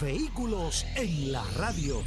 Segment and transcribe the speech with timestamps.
[0.00, 2.02] Vehículos en la radio.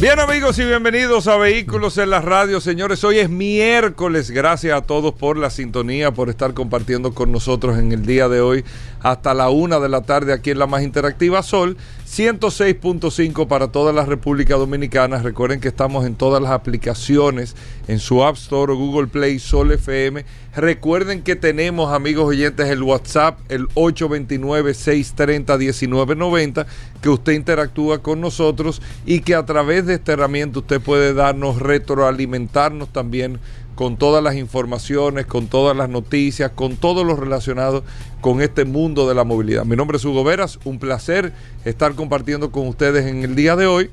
[0.00, 2.60] Bien amigos y bienvenidos a Vehículos en la Radio.
[2.60, 4.30] Señores, hoy es miércoles.
[4.30, 8.40] Gracias a todos por la sintonía, por estar compartiendo con nosotros en el día de
[8.40, 8.64] hoy
[9.00, 11.76] hasta la una de la tarde aquí en la más interactiva Sol.
[12.12, 15.22] 106.5 para toda la República Dominicana.
[15.22, 17.56] Recuerden que estamos en todas las aplicaciones,
[17.88, 20.26] en su App Store Google Play, Sol FM.
[20.54, 26.66] Recuerden que tenemos, amigos oyentes, el WhatsApp, el 829-630-1990,
[27.00, 31.60] que usted interactúa con nosotros y que a través de esta herramienta usted puede darnos,
[31.60, 33.40] retroalimentarnos también
[33.74, 37.84] con todas las informaciones, con todas las noticias, con todo lo relacionado
[38.20, 39.64] con este mundo de la movilidad.
[39.64, 41.32] Mi nombre es Hugo Veras, un placer
[41.64, 43.90] estar compartiendo con ustedes en el día de hoy.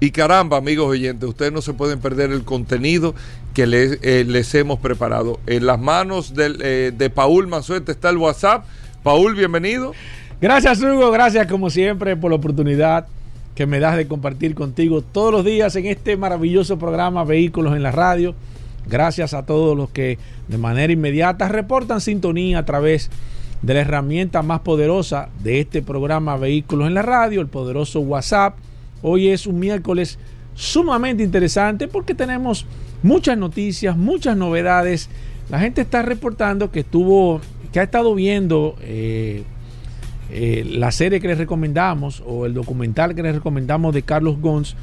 [0.00, 3.14] Y caramba, amigos oyentes, ustedes no se pueden perder el contenido
[3.54, 5.40] que les, eh, hemos preparado.
[5.46, 8.66] En las manos eh, de Paul Manzuete está el WhatsApp.
[9.02, 9.92] Paul, bienvenido.
[10.40, 11.10] Gracias, Hugo.
[11.10, 13.06] Gracias, como siempre, por la oportunidad
[13.54, 17.82] que me das de compartir contigo todos los días en este maravilloso programa Vehículos en
[17.82, 18.34] la Radio.
[18.86, 20.18] Gracias a todos los que
[20.48, 23.10] de manera inmediata reportan sintonía a través
[23.62, 28.56] de la herramienta más poderosa de este programa Vehículos en la Radio, el poderoso WhatsApp.
[29.00, 30.18] Hoy es un miércoles
[30.54, 32.66] sumamente interesante porque tenemos
[33.02, 35.08] muchas noticias, muchas novedades.
[35.48, 37.40] La gente está reportando que estuvo,
[37.72, 39.44] que ha estado viendo eh,
[40.30, 44.76] eh, la serie que les recomendamos o el documental que les recomendamos de Carlos Gons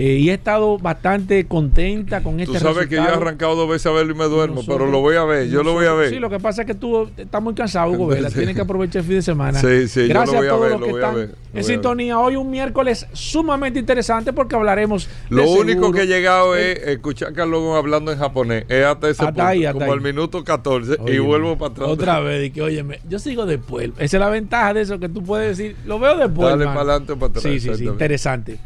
[0.00, 3.68] eh, y he estado bastante contenta con este Tú sabes que yo he arrancado dos
[3.68, 5.92] veces a verlo y me duermo, pero lo voy a ver, yo lo voy a
[5.92, 6.08] ver.
[6.08, 9.00] Sí, lo que pasa es que tú estás muy cansado, Hugo Vela, tienes que aprovechar
[9.00, 9.60] el fin de semana.
[9.60, 12.18] Sí, sí, Gracias yo lo voy a, a, todos los que están en sintonía.
[12.18, 17.32] Hoy un miércoles sumamente interesante porque hablaremos Lo único que he llegado es escuchar a
[17.34, 18.64] Carlos hablando en japonés.
[18.70, 19.98] Es hasta ese punto, ahí, hasta como ahí.
[19.98, 21.88] al minuto 14 y vuelvo para atrás.
[21.90, 23.90] Otra vez, y que óyeme, yo sigo después.
[23.98, 26.48] Esa es la ventaja de eso que tú puedes decir, lo veo después.
[26.48, 27.42] Dale para adelante para atrás.
[27.42, 28.58] Sí, sí, sí, interesante.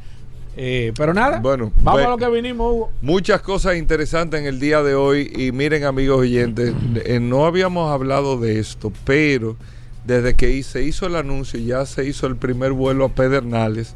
[0.56, 2.92] Eh, pero nada, Bueno, vamos a lo que vinimos, Hugo.
[3.02, 6.72] Muchas cosas interesantes en el día de hoy y miren amigos oyentes,
[7.04, 9.56] eh, no habíamos hablado de esto, pero
[10.04, 13.94] desde que se hizo el anuncio ya se hizo el primer vuelo a Pedernales,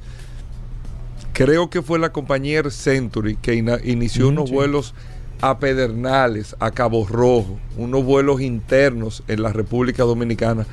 [1.33, 3.55] creo que fue la compañía Air Century que
[3.85, 4.55] inició Mm, unos sí.
[4.55, 4.95] vuelos
[5.41, 10.67] a Pedernales, a Cabo Rojo, unos vuelos internos en la República Dominicana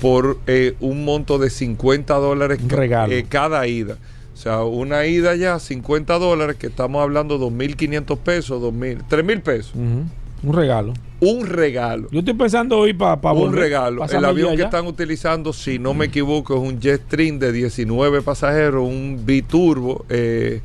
[0.00, 3.98] por eh, un monto de 50 dólares ca- eh, cada ida.
[4.38, 9.74] O sea, una ida ya 50 dólares, que estamos hablando 2.500 pesos, 2.000, 3.000 pesos.
[9.74, 10.94] Un regalo.
[11.18, 12.06] Un regalo.
[12.12, 14.04] Yo estoy pensando hoy para un regalo.
[14.04, 18.86] El avión que están utilizando, si no me equivoco, es un Jetstream de 19 pasajeros,
[18.86, 20.60] un biturbo, eh,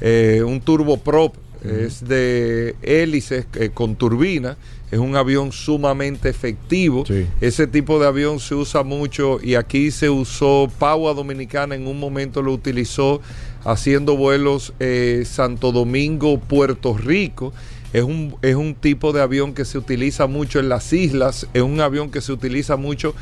[0.00, 1.36] eh, un turboprop.
[1.62, 4.56] Es de hélices eh, con turbina.
[4.92, 7.04] Es un avión sumamente efectivo.
[7.06, 7.26] Sí.
[7.40, 11.98] Ese tipo de avión se usa mucho y aquí se usó Pagua Dominicana en un
[11.98, 13.22] momento lo utilizó
[13.64, 17.54] haciendo vuelos eh, Santo Domingo, Puerto Rico.
[17.94, 21.62] Es un, es un tipo de avión que se utiliza mucho en las islas, es
[21.62, 23.14] un avión que se utiliza mucho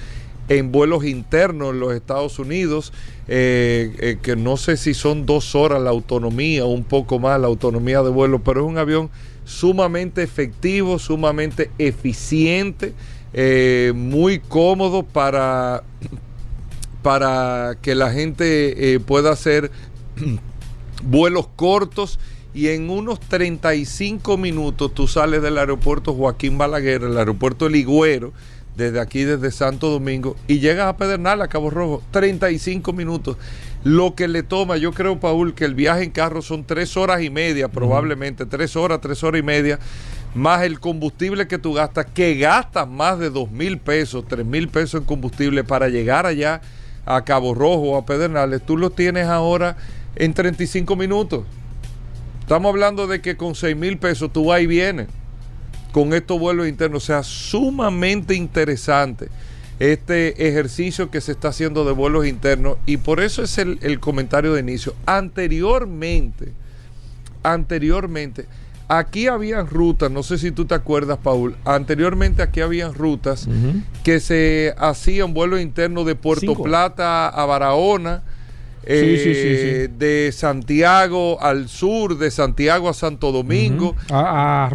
[0.49, 2.93] en vuelos internos en los Estados Unidos,
[3.29, 7.41] eh, eh, que no sé si son dos horas la autonomía o un poco más
[7.41, 9.11] la autonomía de vuelo, pero es un avión
[9.51, 12.95] sumamente efectivo, sumamente eficiente,
[13.33, 15.83] eh, muy cómodo para,
[17.03, 19.73] para que la gente eh, pueda hacer
[21.03, 22.21] vuelos cortos
[22.55, 28.33] y en unos 35 minutos tú sales del aeropuerto Joaquín Balaguer, el aeropuerto El Higüero,
[28.77, 33.37] desde aquí, desde Santo Domingo, y llegas a Pedernal, a Cabo Rojo, 35 minutos.
[33.83, 37.23] Lo que le toma, yo creo, Paul, que el viaje en carro son tres horas
[37.23, 39.79] y media, probablemente, tres horas, tres horas y media,
[40.35, 44.69] más el combustible que tú gastas, que gastas más de dos mil pesos, tres mil
[44.69, 46.61] pesos en combustible para llegar allá
[47.07, 49.77] a Cabo Rojo o a Pedernales, tú lo tienes ahora
[50.15, 51.45] en 35 minutos.
[52.41, 55.07] Estamos hablando de que con 6 mil pesos tú vas y vienes
[55.93, 57.05] con estos vuelos internos.
[57.05, 59.29] O sea, sumamente interesante
[59.81, 62.77] este ejercicio que se está haciendo de vuelos internos.
[62.87, 64.95] Y por eso es el, el comentario de inicio.
[65.07, 66.53] Anteriormente,
[67.43, 68.47] anteriormente,
[68.89, 73.49] aquí habían rutas, no sé si tú te acuerdas, Paul, anteriormente aquí habían rutas
[74.05, 76.63] que se hacían vuelos internos de Puerto Cinco.
[76.65, 78.23] Plata a Barahona,
[78.85, 79.95] eh, sí, sí, sí.
[79.99, 84.69] de Santiago al sur, de Santiago a Santo Domingo, a,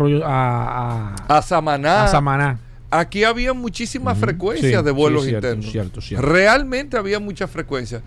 [1.29, 2.05] a- a Samaná.
[2.05, 2.59] a Samaná.
[2.99, 5.71] Aquí había muchísimas frecuencias Sí, de vuelos sí, cierto, internos.
[5.71, 6.25] cierto, cierto.
[6.27, 8.01] Realmente había muchas frecuencias.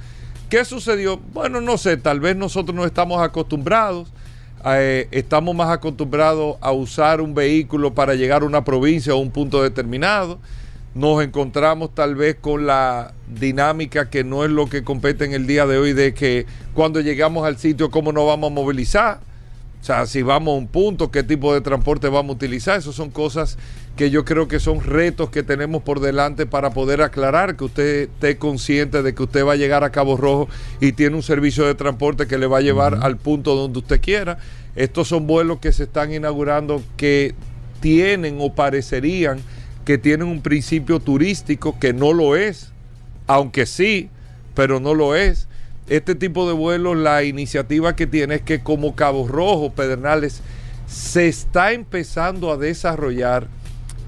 [0.48, 1.18] ¿Qué sucedió?
[1.32, 4.08] Bueno, no sé, tal vez nosotros no estamos acostumbrados.
[4.64, 9.30] eh, estamos más acostumbrados a usar un vehículo para llegar a una provincia o un
[9.30, 10.38] punto determinado.
[10.94, 15.46] Nos encontramos tal vez con la dinámica que no es lo que compete en el
[15.46, 19.20] día de hoy de que cuando llegamos al sitio, ¿cómo nos vamos a movilizar?
[19.80, 22.78] O sea, si vamos a un punto, qué tipo de transporte vamos a utilizar.
[22.78, 23.58] Esas son cosas
[23.98, 28.02] que yo creo que son retos que tenemos por delante para poder aclarar que usted
[28.02, 30.48] esté consciente de que usted va a llegar a Cabo Rojo
[30.80, 34.00] y tiene un servicio de transporte que le va a llevar al punto donde usted
[34.00, 34.38] quiera.
[34.76, 37.34] Estos son vuelos que se están inaugurando que
[37.80, 39.40] tienen o parecerían
[39.84, 42.70] que tienen un principio turístico que no lo es,
[43.26, 44.10] aunque sí,
[44.54, 45.48] pero no lo es.
[45.88, 50.40] Este tipo de vuelos, la iniciativa que tiene es que como Cabo Rojo, Pedernales,
[50.86, 53.48] se está empezando a desarrollar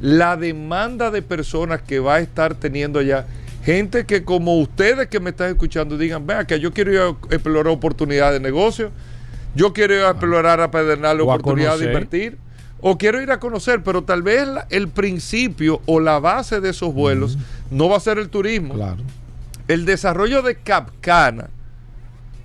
[0.00, 3.26] la demanda de personas que va a estar teniendo allá.
[3.64, 7.08] Gente que como ustedes que me están escuchando digan, vea que yo quiero ir a
[7.34, 8.90] explorar oportunidades de negocio,
[9.54, 12.38] yo quiero ir a explorar a Pedernales O a oportunidades de invertir,
[12.80, 16.70] o quiero ir a conocer, pero tal vez la- el principio o la base de
[16.70, 17.36] esos vuelos
[17.70, 18.74] no va a ser el turismo.
[18.74, 19.02] Claro.
[19.68, 21.50] El desarrollo de Capcana,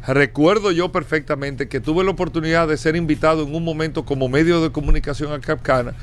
[0.06, 4.62] recuerdo yo perfectamente que tuve la oportunidad de ser invitado en un momento como medio
[4.62, 5.94] de comunicación a Capcana.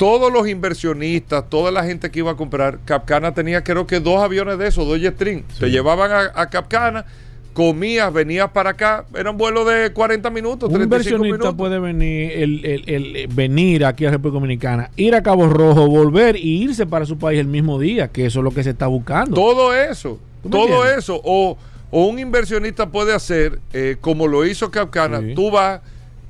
[0.00, 4.22] Todos los inversionistas, toda la gente que iba a comprar, Capcana tenía creo que dos
[4.22, 5.42] aviones de esos, dos Jetstream.
[5.58, 7.04] Te llevaban a, a Capcana,
[7.52, 11.54] comías, venías para acá, eran vuelos de 40 minutos, Un 35 inversionista minutos.
[11.54, 16.62] puede venir, el, el- venir aquí a República Dominicana, ir a Cabo Rojo, volver y
[16.62, 19.34] irse para su país el mismo día, que eso es lo que se está buscando.
[19.34, 20.98] Todo eso, ¿Tú me todo entiendes?
[21.04, 21.20] eso.
[21.22, 21.58] O,
[21.90, 25.34] o un inversionista puede hacer, eh, como lo hizo Capcana, Sí.
[25.34, 25.82] tú vas,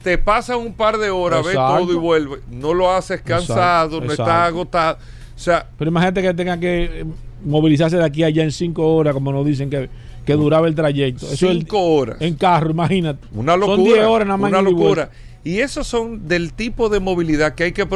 [0.03, 2.41] te pasas un par de horas, ves todo y vuelves.
[2.51, 4.23] No lo haces cansado, no Exacto.
[4.23, 4.99] estás agotado.
[5.37, 7.05] O sea, Pero imagínate que tengan que eh,
[7.45, 9.89] movilizarse de aquí a allá en cinco horas, como nos dicen que,
[10.25, 11.27] que duraba el trayecto.
[11.27, 12.17] Eso es el- cinco horas.
[12.21, 13.27] en carro, imagínate.
[13.35, 13.77] Una locura.
[13.77, 14.51] Son 10 horas nada más.
[14.51, 15.11] Una locura.
[15.43, 17.87] Y esos son del tipo de movilidad que hay que,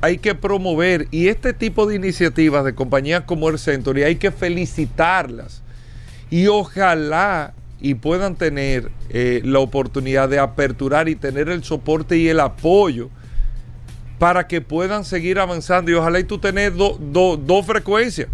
[0.00, 1.06] hay que promover.
[1.10, 5.62] Y este tipo de iniciativas de compañías como el Century hay que felicitarlas.
[6.30, 12.28] Y ojalá y puedan tener eh, la oportunidad de aperturar y tener el soporte y
[12.28, 13.10] el apoyo
[14.18, 15.90] para que puedan seguir avanzando.
[15.90, 18.28] Y ojalá y tú tenés do- do- dos frecuencias.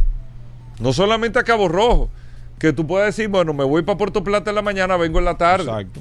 [0.78, 2.10] No solamente a Cabo Rojo.
[2.58, 5.24] Que tú puedas decir, bueno, me voy para Puerto Plata en la mañana, vengo en
[5.24, 6.00] la tarde Exacto.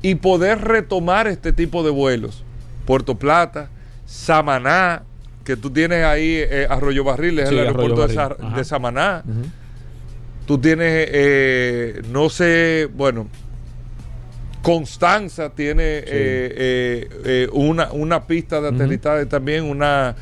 [0.00, 2.42] y poder retomar este tipo de vuelos.
[2.86, 3.68] Puerto Plata,
[4.06, 5.02] Samaná,
[5.44, 8.36] que tú tienes ahí eh, Arroyo Barriles, Sí, el aeropuerto de, Barril.
[8.38, 8.56] Sa- Ajá.
[8.56, 9.22] de Samaná.
[10.48, 13.28] Tú tienes, eh, no sé, bueno,
[14.62, 20.16] Constanza tiene eh, eh, eh, una, una pista de aterrizaje también, una,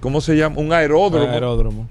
[0.00, 0.58] ¿cómo se llama?
[0.58, 1.88] Un aeródromo Aeródromo.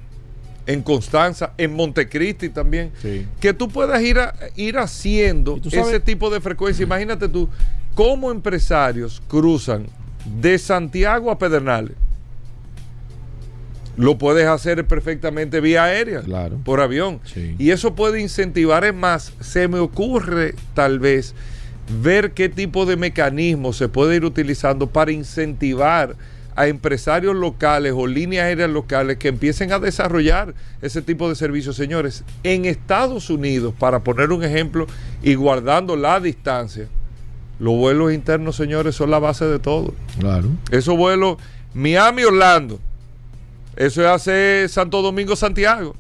[0.66, 3.28] en Constanza, en Montecristi también Sí.
[3.40, 6.84] que tú puedas ir, a- ir haciendo ese tipo de frecuencia.
[6.84, 7.48] Imagínate tú,
[7.96, 9.86] cómo empresarios cruzan
[10.42, 11.96] de Santiago a Pedernales.
[13.96, 16.58] Lo puedes hacer perfectamente vía aérea, Claro.
[16.64, 17.20] por avión.
[17.26, 17.56] Sí.
[17.60, 21.36] Y eso puede incentivar, es más, se me ocurre tal vez
[22.02, 26.16] ver qué tipo de mecanismos se puede ir utilizando para incentivar
[26.56, 31.76] a empresarios locales o líneas aéreas locales que empiecen a desarrollar ese tipo de servicios.
[31.76, 34.86] Señores, en Estados Unidos, para poner un ejemplo
[35.24, 36.88] y guardando la distancia,
[37.60, 39.94] los vuelos internos, señores, son la base de todo.
[40.20, 40.50] Claro.
[40.72, 41.38] Esos vuelos
[41.74, 42.80] Miami-Orlando,
[43.76, 45.96] eso es hace Santo Domingo-Santiago.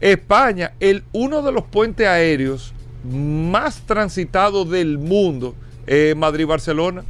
[0.00, 2.72] España, el, uno de los puentes aéreos
[3.04, 5.54] más transitados del mundo
[5.86, 7.04] es Madrid-Barcelona.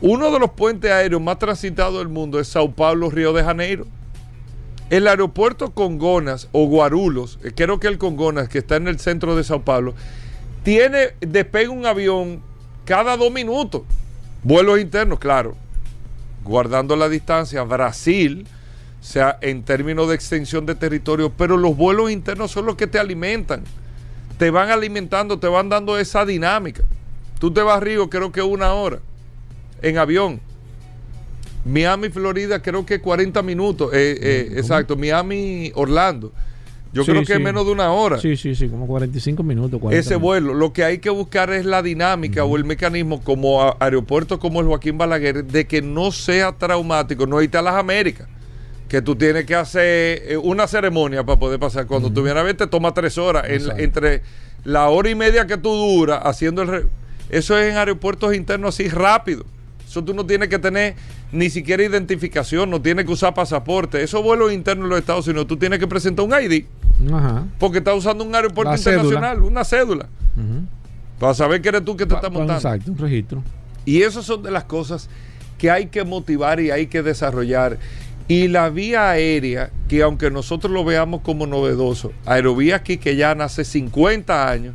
[0.00, 3.86] Uno de los puentes aéreos más transitados del mundo es Sao Paulo-Río de Janeiro.
[4.90, 9.36] El aeropuerto Congonas o Guarulhos, eh, creo que el Congonas, que está en el centro
[9.36, 9.94] de Sao Paulo,
[10.62, 12.42] tiene, despega un avión
[12.84, 13.82] cada dos minutos.
[14.42, 15.56] Vuelos internos, claro.
[16.44, 18.46] Guardando la distancia, Brasil,
[19.00, 22.86] o sea, en términos de extensión de territorio, pero los vuelos internos son los que
[22.86, 23.64] te alimentan.
[24.38, 26.82] Te van alimentando, te van dando esa dinámica.
[27.38, 29.00] Tú te vas a Río, creo que una hora,
[29.82, 30.40] en avión.
[31.64, 33.92] Miami, Florida, creo que 40 minutos.
[33.92, 36.32] eh, eh, exacto, Miami, Orlando.
[36.92, 37.32] Yo Sí, creo que sí.
[37.34, 38.18] es menos de una hora.
[38.18, 39.78] Sí, sí, sí, como 45 minutos.
[39.80, 40.54] 40 ese vuelo.
[40.54, 44.60] Lo que hay que buscar es la dinámica o el mecanismo como a- aeropuertos como
[44.60, 48.26] el Joaquín Balaguer de que no sea traumático, no irte a las Américas,
[48.88, 51.86] que tú tienes que hacer eh, una ceremonia para poder pasar.
[51.86, 53.44] Cuando tú vienes a ver, te toma tres horas.
[53.48, 54.22] En- entre
[54.64, 56.68] la hora y media que tú duras haciendo el...
[56.68, 56.86] re-
[57.28, 59.44] Eso es en aeropuertos internos así rápido.
[59.88, 60.96] Eso tú no tienes que tener
[61.32, 64.02] ni siquiera identificación, no tienes que usar pasaporte.
[64.02, 66.64] Esos vuelos internos en los Estados Unidos, tú tienes que presentar un ID.
[67.10, 67.46] Ajá.
[67.58, 69.02] Porque estás usando un aeropuerto La cédula.
[69.04, 70.08] internacional, una cédula.
[71.18, 72.56] Para saber que eres tú que te estás montando.
[72.56, 73.42] Exacto, un registro.
[73.86, 75.08] Y esas son de las cosas
[75.56, 77.78] que hay que motivar y hay que desarrollar.
[78.28, 83.32] Y la vía aérea, que aunque nosotros lo veamos como novedoso, Aerovía aquí que ya
[83.32, 84.74] hace 50 años,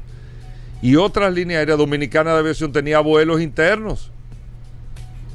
[0.82, 4.12] y otras líneas aéreas dominicanas de aviación tenía vuelos internos.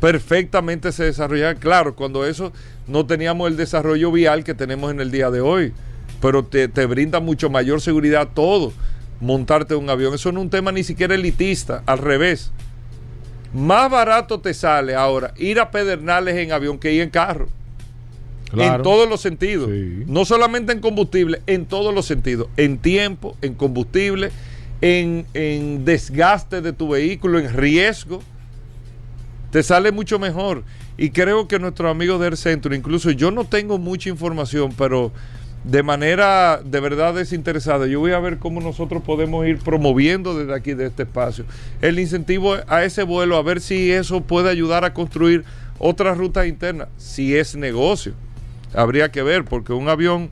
[0.00, 1.57] Perfectamente se desarrollaban.
[1.57, 2.52] Claro, cuando eso
[2.87, 5.73] no teníamos el desarrollo vial que tenemos en el día de hoy.
[6.21, 8.73] Pero te, te brinda mucho mayor seguridad todo
[9.21, 10.14] montarte en un avión.
[10.14, 12.50] Eso no es un tema ni siquiera elitista, al revés.
[13.52, 17.49] Más barato te sale ahora ir a Pedernales en avión que ir en carro.
[18.57, 19.69] En todos los sentidos.
[19.71, 20.05] Sí.
[20.07, 22.49] No solamente en combustible, en todos los sentidos.
[22.57, 24.31] En tiempo, en combustible,
[24.81, 28.23] en, en desgaste de tu vehículo, en riesgo.
[29.50, 30.64] Te sale mucho mejor.
[30.97, 35.12] Y creo que nuestros amigos del centro, incluso yo no tengo mucha información, pero
[35.64, 40.55] de manera de verdad desinteresada, yo voy a ver cómo nosotros podemos ir promoviendo desde
[40.55, 41.45] aquí, de este espacio,
[41.81, 45.45] el incentivo a ese vuelo, a ver si eso puede ayudar a construir
[45.78, 48.14] otras rutas internas, si es negocio.
[48.75, 50.31] Habría que ver, porque un avión,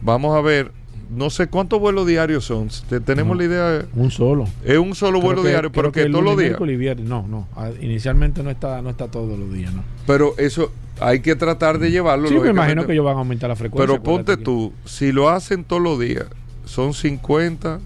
[0.00, 0.72] vamos a ver,
[1.14, 2.68] no sé cuántos vuelos diarios son.
[2.88, 3.42] Te- Tenemos No.
[3.42, 4.46] la idea, Un solo.
[4.64, 6.58] es un solo Creo vuelo que- diario, pero que, todos los días.
[7.00, 7.48] No, no.
[7.80, 9.84] Inicialmente no está, no está todos los días, ¿no?
[10.06, 12.28] Pero eso hay que tratar de llevarlo.
[12.28, 13.86] Sí, me imagino que ellos van a aumentar la frecuencia.
[13.94, 16.26] Pero ponte tú, si lo hacen todos los días,
[16.64, 17.80] son 50,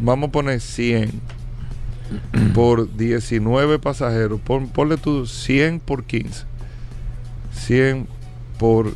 [0.00, 1.10] vamos a poner 100
[2.54, 4.40] por 19 pasajeros.
[4.40, 6.44] Pon- ponle tú 100 por 15.
[7.52, 8.06] 100
[8.58, 8.92] por,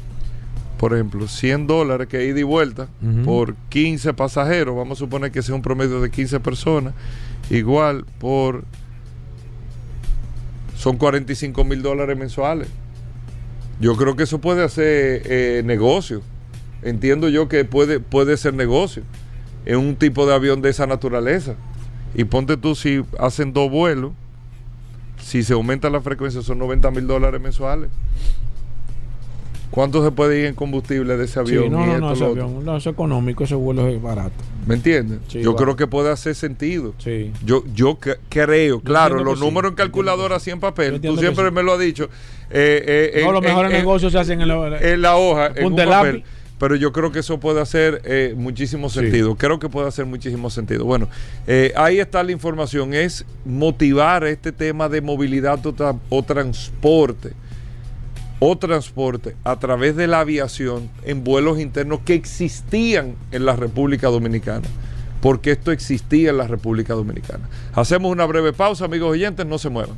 [0.78, 2.88] por ejemplo, 100 dólares que ida y vuelta
[3.24, 4.76] por 15 pasajeros.
[4.76, 6.94] Vamos a suponer que sea un promedio de 15 personas.
[7.50, 8.64] Igual por...
[10.76, 12.68] Son 45 mil dólares mensuales.
[13.80, 16.20] Yo creo que eso puede hacer eh, negocio.
[16.82, 19.02] Entiendo yo que puede, puede ser negocio
[19.64, 21.54] en un tipo de avión de esa naturaleza.
[22.14, 24.12] Y ponte tú si hacen dos vuelos,
[25.22, 27.88] si se aumenta la frecuencia son 90 mil dólares mensuales.
[29.76, 31.70] ¿Cuánto se puede ir en combustible de ese Sí, avión?
[31.70, 34.32] no, y no, no, ese avión, no, es económico, ese vuelo es barato.
[34.66, 35.18] ¿Me entiendes?
[35.28, 36.94] Sí, yo creo que puede hacer sentido.
[36.96, 37.30] Sí.
[37.44, 37.98] Yo, yo
[38.30, 40.98] creo, claro, los sí, números en calculadora así en papel.
[41.02, 42.08] Tú siempre me lo has dicho.
[42.50, 45.66] eh, eh, no, en- los mejores negocios se hacen en la, en la hoja, en
[45.66, 45.88] un papel.
[45.90, 46.24] lápiz.
[46.58, 49.36] Pero yo creo que eso puede hacer eh, muchísimo sentido.
[49.36, 50.86] Creo que puede hacer muchísimo sentido.
[50.86, 51.06] Bueno,
[51.46, 52.94] eh, ahí está la información.
[52.94, 57.32] Es motivar este tema de movilidad o, tra- o transporte.
[58.38, 64.08] O transporte a través de la aviación en vuelos internos que existían en la República
[64.08, 64.66] Dominicana.
[65.22, 67.48] Porque esto existía en la República Dominicana.
[67.74, 69.96] Hacemos una breve pausa, amigos oyentes, no se muevan.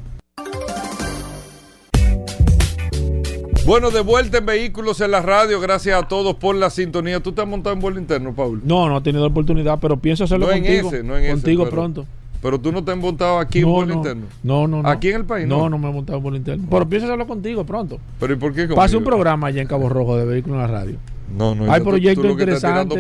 [3.67, 7.21] Bueno, de vuelta en Vehículos en la Radio, gracias a todos por la sintonía.
[7.21, 8.61] ¿Tú te has montado en vuelo interno, Pablo?
[8.65, 10.89] No, no he tenido oportunidad, pero pienso hacerlo No en contigo.
[10.89, 12.07] ese, no en ese, contigo pero- pronto.
[12.41, 14.27] Pero tú no te has montado aquí en vuelo no, interno.
[14.43, 14.89] no, no, no.
[14.89, 15.47] ¿Aquí en el país?
[15.49, 15.71] No, No.
[15.71, 16.67] no, me he montado en vuelo interno.
[16.71, 17.99] Pero pienso hacerlo contigo pronto.
[18.21, 20.67] ¿Pero y por qué Pase un programa allá en Cabo Rojo de Vehículos en la
[20.69, 20.97] Radio.
[21.37, 21.71] No, no.
[21.71, 22.99] Hay proyectos interesantes.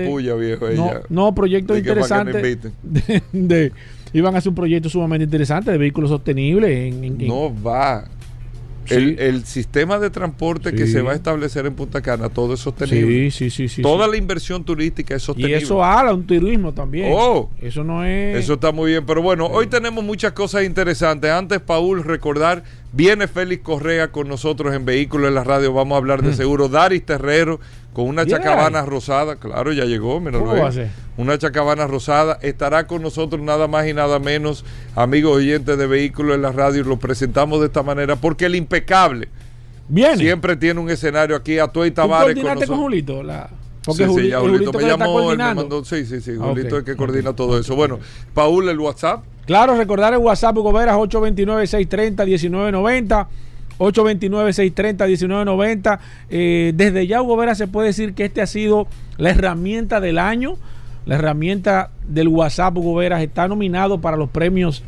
[1.08, 2.58] no, proyectos interesantes.
[2.82, 3.72] De, de-
[4.12, 6.70] iban a hacer un proyecto sumamente interesante de vehículos sostenibles.
[6.94, 8.04] En, en- en- No va.
[8.88, 8.94] Sí.
[8.94, 12.60] El, el sistema de transporte que se va a establecer en Punta Cana, todo es
[12.60, 13.30] sostenible.
[13.30, 13.82] Sí, sí, sí, sí.
[13.82, 15.56] Toda la inversión turística es Y sostenible.
[15.58, 17.12] eso habla un turismo también.
[17.14, 17.50] Oh.
[17.60, 18.36] Eso no es.
[18.36, 21.30] Eso está muy bien, pero bueno, hoy tenemos muchas cosas interesantes.
[21.30, 25.72] Antes, Paul, recordar, viene Félix Correa con nosotros en Vehículos en la Radio.
[25.72, 26.68] Vamos a hablar de seguro.
[26.68, 27.60] Daris Terrero
[27.98, 29.34] con una ¿Viene chacabana rosada.
[29.40, 30.88] Claro, ya llegó, míralo ¿Cómo va a ser?
[31.16, 32.38] Una chacabana rosada.
[32.42, 34.64] Estará con nosotros nada más y nada menos,
[34.94, 36.84] amigos oyentes de Vehículos en la Radio.
[36.84, 39.28] Lo presentamos de esta manera porque el impecable
[39.88, 40.16] Viene.
[40.16, 41.58] siempre tiene un escenario aquí.
[41.58, 42.84] A Toy ¿Tú Tavares con coordinaste con, nosotros.
[42.84, 43.22] Julito?
[43.24, 43.48] La...
[43.48, 46.68] Sí, Porque sí, Juli- ya Julito, me llamó, él me mandó, sí, sí, sí, Julito
[46.68, 47.74] ok, es el que coordina todo eso.
[47.74, 47.98] Bueno.
[48.32, 49.24] Paul, el WhatsApp.
[49.44, 53.26] Claro, recordar el WhatsApp Goberas 829-630-1990.
[53.78, 55.98] 829-630-1990.
[56.30, 60.18] Eh, desde ya, Hugo Vera, se puede decir que este ha sido la herramienta del
[60.18, 60.56] año.
[61.06, 64.82] La herramienta del WhatsApp Hugo Veras está nominado para los premios.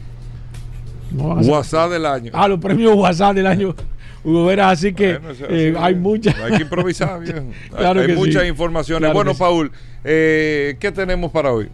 [1.13, 2.31] no ser- WhatsApp del año.
[2.35, 3.75] Ah, los premios WhatsApp del año.
[4.23, 6.39] Hugo Veras, así que Bueno, eso- eh, hay muchas.
[6.39, 7.39] Hay que improvisar, viejo.
[7.39, 8.49] Hay- Claro hay que muchas sí.
[8.49, 9.01] informaciones.
[9.11, 9.35] Claro bueno.
[9.35, 9.73] Paul,
[10.05, 11.69] eh, ¿qué tenemos para hoy?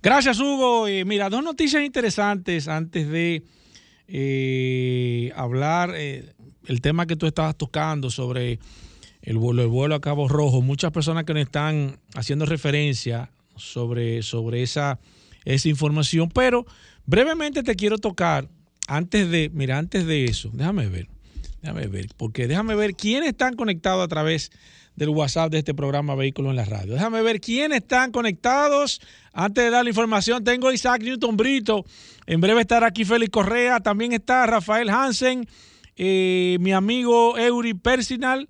[0.00, 0.86] Gracias, Hugo.
[0.88, 3.42] Eh, mira, dos noticias interesantes antes de
[4.08, 6.32] eh, hablar eh,
[6.66, 8.58] el tema que tú estabas tocando sobre
[9.22, 10.62] el vuelo, el vuelo a Cabo Rojo.
[10.62, 14.98] Muchas personas que nos están haciendo referencia sobre, sobre esa,
[15.44, 16.66] esa información, pero
[17.06, 18.48] brevemente te quiero tocar
[18.88, 21.08] antes de, mira, antes de eso, déjame ver,
[21.62, 24.50] déjame ver, porque déjame ver quiénes están conectados a través
[24.96, 26.94] del WhatsApp de este programa Vehículos en la Radio.
[26.94, 29.00] Déjame ver quiénes están conectados.
[29.32, 31.84] Antes de dar la información, tengo a Isaac Newton Brito.
[32.26, 33.80] En breve estará aquí Félix Correa.
[33.80, 35.48] También está Rafael Hansen,
[35.96, 38.48] eh, mi amigo Eury Persinal.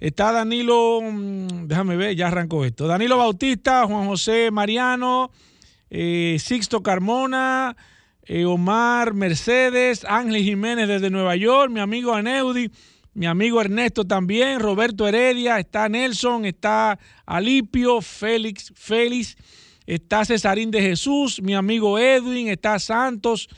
[0.00, 2.86] Está Danilo, mm, déjame ver, ya arrancó esto.
[2.86, 5.30] Danilo Bautista, Juan José Mariano,
[5.90, 7.76] eh, Sixto Carmona,
[8.24, 12.70] eh, Omar Mercedes, Ángel Jiménez desde Nueva York, mi amigo Aneudi,
[13.12, 19.36] mi amigo Ernesto también, Roberto Heredia, está Nelson, está Alipio, Félix, Félix,
[19.84, 23.48] está Cesarín de Jesús, mi amigo Edwin, está Santos,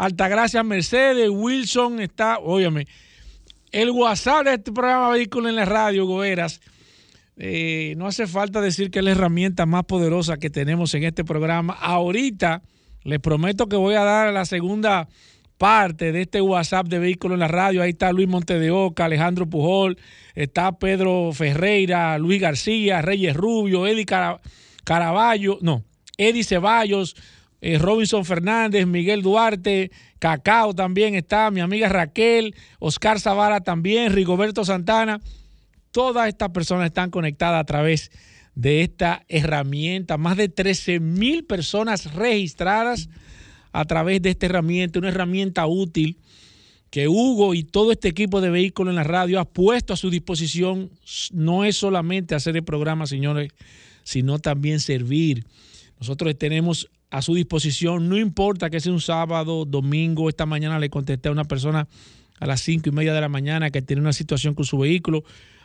[0.00, 2.86] Altagracia Mercedes, Wilson, está, óyeme,
[3.70, 6.62] el WhatsApp de este programa Vehículo en la Radio, Goeras.
[7.36, 11.22] Eh, no hace falta decir que es la herramienta más poderosa que tenemos en este
[11.22, 11.74] programa.
[11.74, 12.62] Ahorita
[13.04, 15.06] les prometo que voy a dar la segunda
[15.58, 17.82] parte de este WhatsApp de Vehículo en la Radio.
[17.82, 19.98] Ahí está Luis Montedeoca, Alejandro Pujol,
[20.34, 24.40] está Pedro Ferreira, Luis García, Reyes Rubio, Eddie Cara-
[24.82, 25.84] Caraballo, no,
[26.16, 27.16] Eddie Ceballos,
[27.60, 34.64] eh, Robinson Fernández, Miguel Duarte, Cacao también está, mi amiga Raquel, Oscar Zavala también, Rigoberto
[34.64, 35.20] Santana.
[35.90, 38.10] Todas estas personas están conectadas a través
[38.54, 40.16] de esta herramienta.
[40.16, 43.08] Más de 13 mil personas registradas
[43.72, 46.18] a través de esta herramienta, una herramienta útil
[46.90, 50.10] que Hugo y todo este equipo de vehículos en la radio ha puesto a su
[50.10, 50.90] disposición.
[51.32, 53.52] No es solamente hacer el programa, señores,
[54.02, 55.44] sino también servir.
[56.00, 60.90] Nosotros tenemos a su disposición, no importa que sea un sábado, domingo, esta mañana le
[60.90, 61.88] contesté a una persona
[62.38, 65.24] a las cinco y media de la mañana que tiene una situación con su vehículo.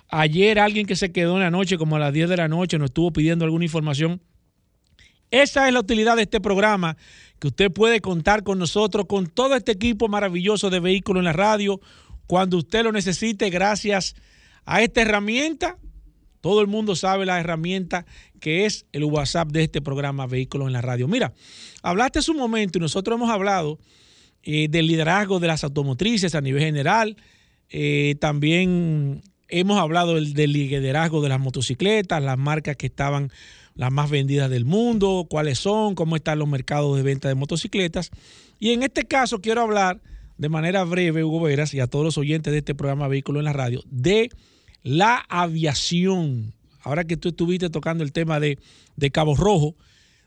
[0.09, 2.77] Ayer alguien que se quedó en la noche, como a las 10 de la noche,
[2.77, 4.21] nos estuvo pidiendo alguna información.
[5.31, 6.97] Esa es la utilidad de este programa,
[7.39, 11.33] que usted puede contar con nosotros, con todo este equipo maravilloso de vehículos en la
[11.33, 11.79] radio,
[12.27, 14.15] cuando usted lo necesite, gracias
[14.65, 15.77] a esta herramienta.
[16.45, 18.05] Todo el mundo sabe la herramienta
[18.39, 21.07] que es el WhatsApp de este programa Vehículos en la Radio.
[21.07, 21.33] Mira,
[21.81, 23.79] hablaste hace un momento y nosotros hemos hablado
[24.43, 27.17] eh, del liderazgo de las automotrices a nivel general.
[27.71, 33.31] Eh, también hemos hablado del, liderazgo de las motocicletas, las marcas que estaban
[33.73, 38.11] las más vendidas del mundo, cuáles son, cómo están los mercados de venta de motocicletas.
[38.59, 39.99] Y en este caso quiero hablar
[40.37, 43.45] de manera breve, Hugo Veras, y a todos los oyentes de este programa Vehículo en
[43.45, 44.29] la Radio, de
[44.85, 46.53] la aviación.
[46.81, 48.59] Ahora que tú estuviste tocando el tema de,
[48.95, 49.75] de Cabo Rojo,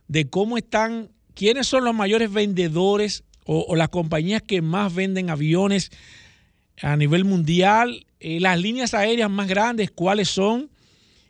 [0.08, 5.90] de cómo están, quiénes son los mayores vendedores o, las compañías que más venden aviones
[6.82, 10.70] a nivel mundial, eh, las líneas aéreas más grandes, cuáles son.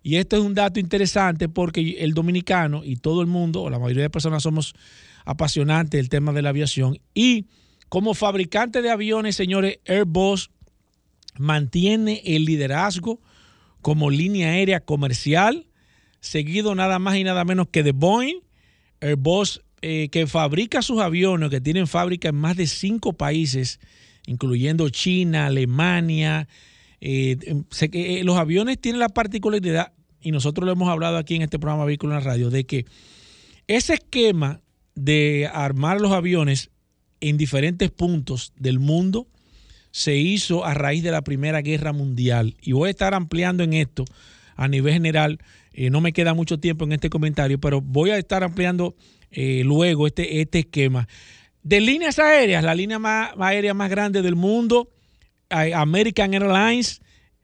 [0.02, 3.78] Y esto es un dato interesante porque el dominicano y todo el mundo, o la
[3.78, 4.74] mayoría de personas somos
[5.26, 6.98] apasionantes del tema de la aviación.
[7.12, 7.46] Y
[7.90, 10.50] como fabricante de aviones, señores, Airbus
[11.38, 13.20] mantiene el liderazgo
[13.82, 15.66] como línea aérea comercial,
[16.20, 18.40] seguido nada más y nada menos que de Boeing.
[19.00, 23.78] Airbus, eh, que fabrica sus aviones, que tienen fábrica en más de cinco países,
[24.26, 26.48] incluyendo China, Alemania.
[27.00, 27.36] Eh,
[27.90, 31.60] que, eh, los aviones tienen la particularidad, y nosotros lo hemos hablado aquí en este
[31.60, 32.86] programa Vehículo en la Radio, de que
[33.68, 34.60] ese esquema
[34.96, 36.70] de armar los aviones
[37.20, 39.28] en diferentes puntos del mundo
[39.90, 42.56] se hizo a raíz de la Primera Guerra Mundial.
[42.60, 44.04] Y voy a estar ampliando en esto
[44.56, 45.38] a nivel general.
[45.72, 48.96] Eh, no me queda mucho tiempo en este comentario, pero voy a estar ampliando
[49.30, 51.08] eh, luego este, este esquema.
[51.62, 54.90] De líneas aéreas, la línea más, aérea más grande del mundo,
[55.50, 57.00] American Airlines,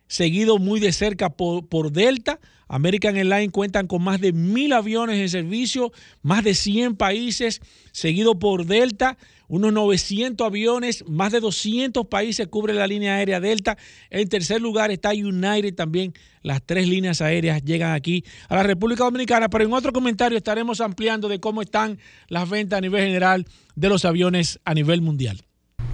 [0.06, 2.40] seguido muy de cerca por, por Delta.
[2.74, 7.60] American Airlines cuentan con más de mil aviones en servicio, más de 100 países,
[7.92, 13.78] seguido por Delta, unos 900 aviones, más de 200 países cubre la línea aérea Delta.
[14.10, 16.14] En tercer lugar está United también.
[16.42, 20.80] Las tres líneas aéreas llegan aquí a la República Dominicana, pero en otro comentario estaremos
[20.80, 25.44] ampliando de cómo están las ventas a nivel general de los aviones a nivel mundial.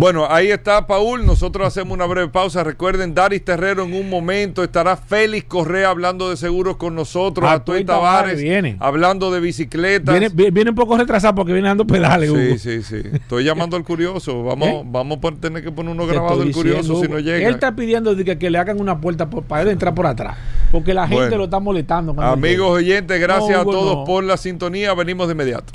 [0.01, 1.27] Bueno, ahí está Paul.
[1.27, 2.65] Nosotros hacemos una breve pausa.
[2.65, 7.47] Recuerden, Daris Terrero en un momento estará Félix Correa hablando de seguros con nosotros.
[7.47, 8.77] Ah, Atuey Tavares viene.
[8.81, 10.19] hablando de bicicletas.
[10.19, 12.41] Viene, vi- viene un poco retrasado porque viene dando pedales, Hugo.
[12.57, 13.03] Sí, sí, sí.
[13.13, 14.43] Estoy llamando al curioso.
[14.43, 14.83] Vamos, ¿Eh?
[14.87, 17.47] vamos a tener que poner uno grabado del curioso si no llega.
[17.47, 20.35] Él está pidiendo que, que le hagan una puerta por- para él entrar por atrás.
[20.73, 21.37] Porque la gente Bueno.
[21.37, 22.15] lo está molestando.
[22.23, 24.05] Amigos oyentes, gracias No, a todos no.
[24.05, 24.95] por la sintonía.
[24.95, 25.75] Venimos de inmediato.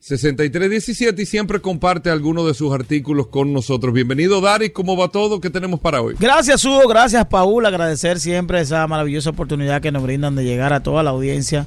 [0.00, 3.92] 6317 y siempre comparte algunos de sus artículos con nosotros.
[3.92, 5.40] Bienvenido Daris, ¿cómo va todo?
[5.40, 6.14] ¿Qué tenemos para hoy?
[6.20, 10.84] Gracias Hugo, gracias Paul, agradecer siempre esa maravillosa oportunidad que nos brindan de llegar a
[10.84, 11.66] toda la audiencia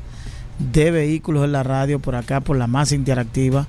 [0.59, 3.67] de vehículos en la radio por acá, por la más interactiva,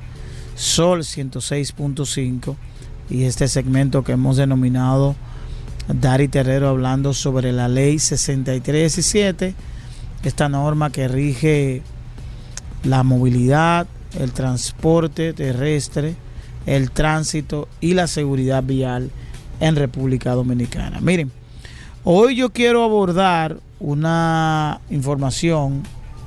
[0.54, 2.56] Sol 106.5
[3.10, 5.16] y este segmento que hemos denominado
[5.88, 9.56] Dari Terrero hablando sobre la ley 6317,
[10.22, 11.82] esta norma que rige
[12.84, 16.14] la movilidad, el transporte terrestre,
[16.66, 19.10] el tránsito y la seguridad vial
[19.60, 21.00] en República Dominicana.
[21.00, 21.30] Miren,
[22.04, 25.82] hoy yo quiero abordar una información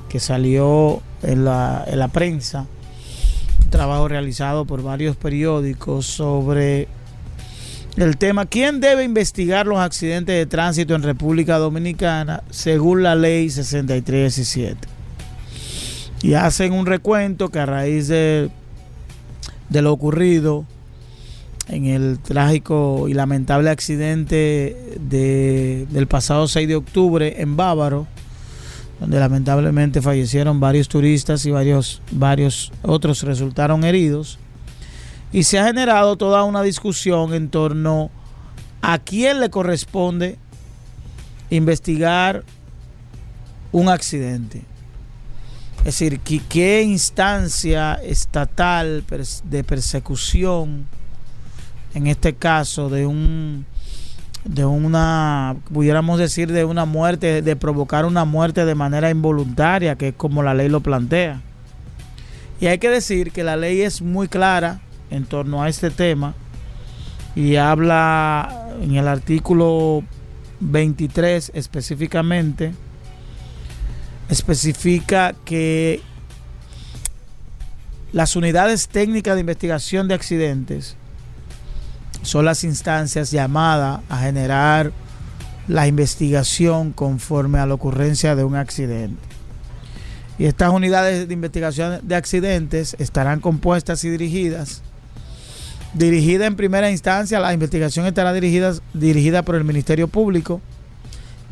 [0.08, 2.66] que salió en la, en la prensa,
[3.64, 6.88] un trabajo realizado por varios periódicos sobre
[7.96, 13.48] el tema ¿Quién debe investigar los accidentes de tránsito en República Dominicana según la ley
[13.48, 14.95] 6317?
[16.22, 18.50] Y hacen un recuento que a raíz de,
[19.70, 20.64] lo ocurrido
[21.68, 28.06] en el trágico y lamentable accidente de- del pasado 6 de octubre en Bávaro,
[29.00, 34.38] donde lamentablemente fallecieron varios turistas y varios, varios otros resultaron heridos.
[35.32, 38.10] Y se ha generado toda una discusión en torno
[38.80, 40.38] a quién le corresponde
[41.50, 42.42] investigar
[43.72, 44.62] un accidente.
[45.78, 49.04] Es decir, ¿qué, instancia estatal
[49.44, 50.86] de persecución,
[51.94, 53.64] en este caso de un
[54.46, 60.08] de una, pudiéramos decir, de una muerte, de provocar una muerte de manera involuntaria, que
[60.08, 61.40] es como la ley lo plantea.
[62.60, 66.34] Y hay que decir que la ley es muy clara en torno a este tema
[67.34, 70.02] y habla en el artículo
[70.60, 72.72] 23 específicamente,
[74.28, 76.00] especifica que
[78.12, 80.96] las unidades técnicas de investigación de accidentes
[82.22, 84.92] son las instancias llamadas a generar
[85.68, 89.20] la investigación conforme a la ocurrencia de un accidente.
[90.38, 94.82] Y estas unidades de investigación de accidentes estarán compuestas y dirigidas.
[95.94, 100.60] Dirigida en primera instancia, la investigación estará dirigida, dirigida por el Ministerio Público,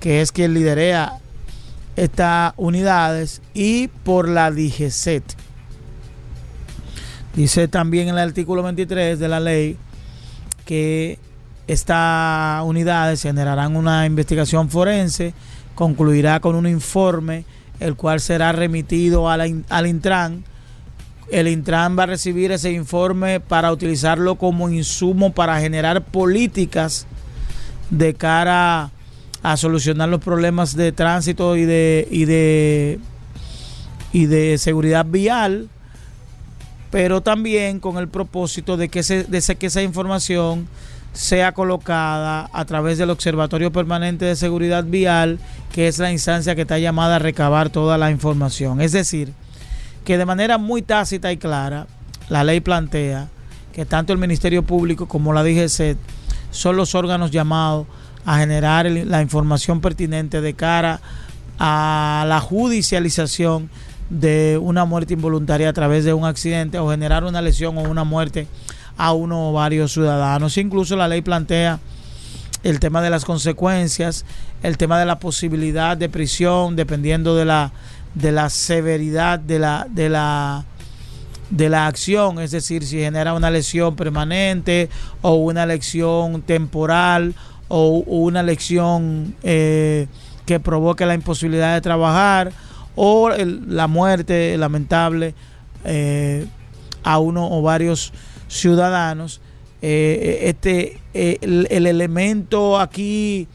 [0.01, 1.19] que es quien liderea
[1.97, 5.25] estas unidades, y por la DGCET.
[7.35, 9.77] Dice también en el artículo 23 de la ley
[10.65, 11.19] que
[11.67, 15.35] estas unidades generarán una investigación forense,
[15.75, 17.45] concluirá con un informe,
[17.81, 20.45] el cual será remitido a al Intran.
[21.31, 27.07] El Intran va a recibir ese informe para utilizarlo como insumo para generar políticas
[27.91, 28.91] de cara
[29.45, 32.99] a solucionar los problemas de tránsito y de, y de,
[34.13, 35.69] y de seguridad vial
[36.95, 40.69] pero también con el propósito de que, de que esa información
[41.13, 45.41] sea colocada a través del Observatorio Permanente de Seguridad Vial,
[45.73, 48.81] que es la instancia que está llamada a recabar toda la información.
[48.81, 49.33] Es decir,
[50.05, 51.89] que de manera muy tácita y clara,
[52.29, 53.27] la ley plantea
[53.73, 55.97] que tanto el Ministerio Público como la DGC
[56.53, 57.89] son los órganos llamados
[58.25, 61.01] a generar la información pertinente de cara
[61.59, 63.71] a la judicialización
[64.11, 68.05] de una muerte involuntaria a través de un accidente o generar una lesión o una
[68.05, 68.47] muerte
[68.97, 70.57] a uno o varios ciudadanos.
[70.59, 71.81] Incluso la ley plantea
[72.63, 74.25] el tema de las consecuencias,
[74.63, 77.73] el tema de la posibilidad de prisión, dependiendo de la,
[78.15, 80.65] de la severidad de la, de la
[81.51, 84.89] de la acción, es decir, si genera una lesión permanente
[85.23, 87.35] o una lesión temporal
[87.69, 90.07] o, una lesión eh,
[90.47, 92.53] que provoque la imposibilidad de trabajar
[92.97, 95.35] o la muerte lamentable
[95.85, 96.47] eh,
[97.03, 98.13] a uno o varios
[98.49, 99.41] ciudadanos.
[99.83, 103.49] eh, este, eh, el, el elemento aquí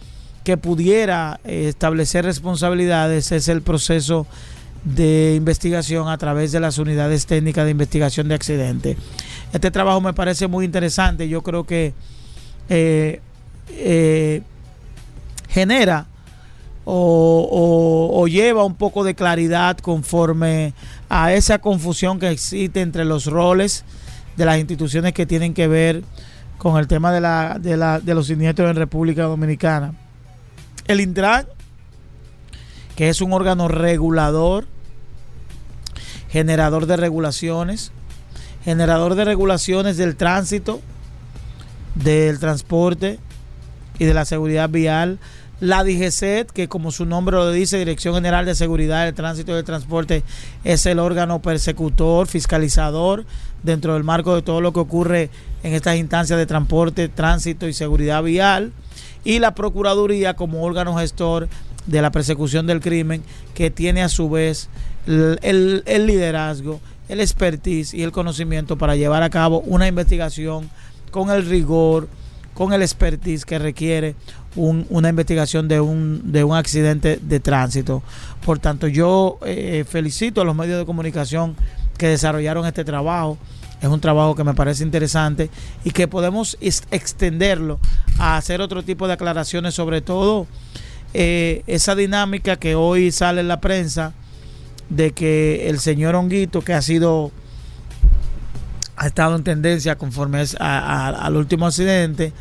[0.43, 4.25] que pudiera establecer responsabilidades es el proceso
[4.83, 8.97] de investigación a través de las unidades técnicas de investigación de accidentes.
[9.53, 11.27] Este trabajo me parece muy interesante.
[11.27, 11.93] Yo creo que
[13.71, 14.41] eh,
[15.49, 16.05] genera
[16.85, 20.73] o, lleva un poco de claridad conforme
[21.07, 23.83] a esa confusión que existe entre los roles
[24.37, 26.03] de las instituciones que tienen que ver
[26.57, 29.93] con el tema de, la, de, la- de los siniestros en República Dominicana.
[30.87, 31.45] El Intran,
[32.95, 34.65] que es un órgano regulador,
[36.29, 37.91] generador de regulaciones,
[38.63, 40.81] generador de regulaciones del tránsito,
[41.95, 43.19] del transporte
[43.99, 45.19] y de la seguridad vial.
[45.59, 49.55] La DGCET, que como su nombre lo dice, Dirección General de Seguridad del Tránsito y
[49.55, 50.23] del Transporte,
[50.63, 53.25] es el órgano persecutor, fiscalizador,
[53.61, 55.29] dentro del marco de todo lo que ocurre
[55.63, 58.71] en estas instancias de transporte, tránsito y seguridad vial.
[59.25, 61.49] Y la Procuraduría como órgano gestor
[61.85, 64.69] de la persecución del crimen, que tiene a su vez
[65.07, 70.69] el, liderazgo, el expertise y el conocimiento para llevar a cabo una investigación
[71.11, 72.07] con el rigor,
[72.59, 74.15] con el expertise que requiere
[74.57, 78.03] un- una investigación de un, de un accidente de tránsito.
[78.45, 81.55] Por tanto, yo eh, felicito a los medios de comunicación
[81.97, 83.37] que desarrollaron este trabajo.
[83.81, 85.49] Es un trabajo que me parece interesante
[85.85, 87.79] y que podemos ex- extenderlo
[88.17, 90.45] a hacer otro tipo de aclaraciones, sobre todo
[91.13, 94.11] eh, esa dinámica que hoy sale en la prensa
[94.89, 97.31] de que el señor Honguito, que ha sido
[98.99, 102.33] ha estado en tendencia conforme a- al último accidente,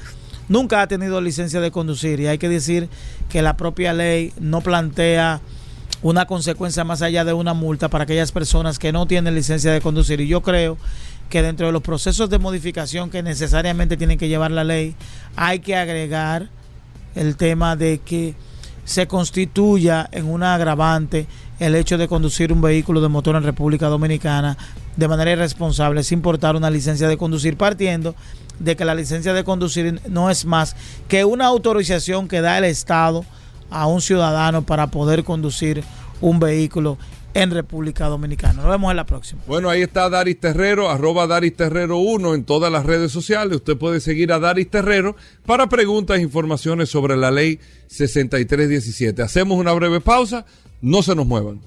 [0.48, 2.18] nunca ha tenido licencia de conducir.
[2.18, 2.88] Y hay que decir
[3.28, 5.40] que la propia ley no plantea
[6.02, 9.80] una consecuencia más allá de una multa para aquellas personas que no tienen licencia de
[9.80, 10.20] conducir.
[10.20, 10.78] Y yo creo
[11.30, 14.96] que dentro de los procesos de modificación que necesariamente tienen que llevar la ley
[15.36, 16.48] hay que agregar
[17.14, 18.34] el tema de que
[18.84, 21.26] se constituya en una agravante
[21.60, 24.56] el hecho de conducir un vehículo de motor en República Dominicana
[24.98, 28.16] de manera irresponsable sin portar una licencia de conducir, partiendo
[28.58, 30.74] de que la licencia de conducir no es más
[31.06, 33.24] que una autorización que da el Estado
[33.70, 35.84] a un ciudadano para poder conducir
[36.20, 36.98] un vehículo
[37.32, 38.54] en República Dominicana.
[38.54, 39.40] Nos vemos en la próxima.
[39.46, 43.58] Bueno, ahí está Daris Terrero, arroba Daris Terrero 1 en todas las redes sociales.
[43.58, 45.14] Usted puede seguir a Daris Terrero
[45.46, 49.22] para preguntas e informaciones sobre la ley 6317.
[49.22, 50.44] Hacemos una breve pausa,
[50.80, 51.60] no se nos muevan.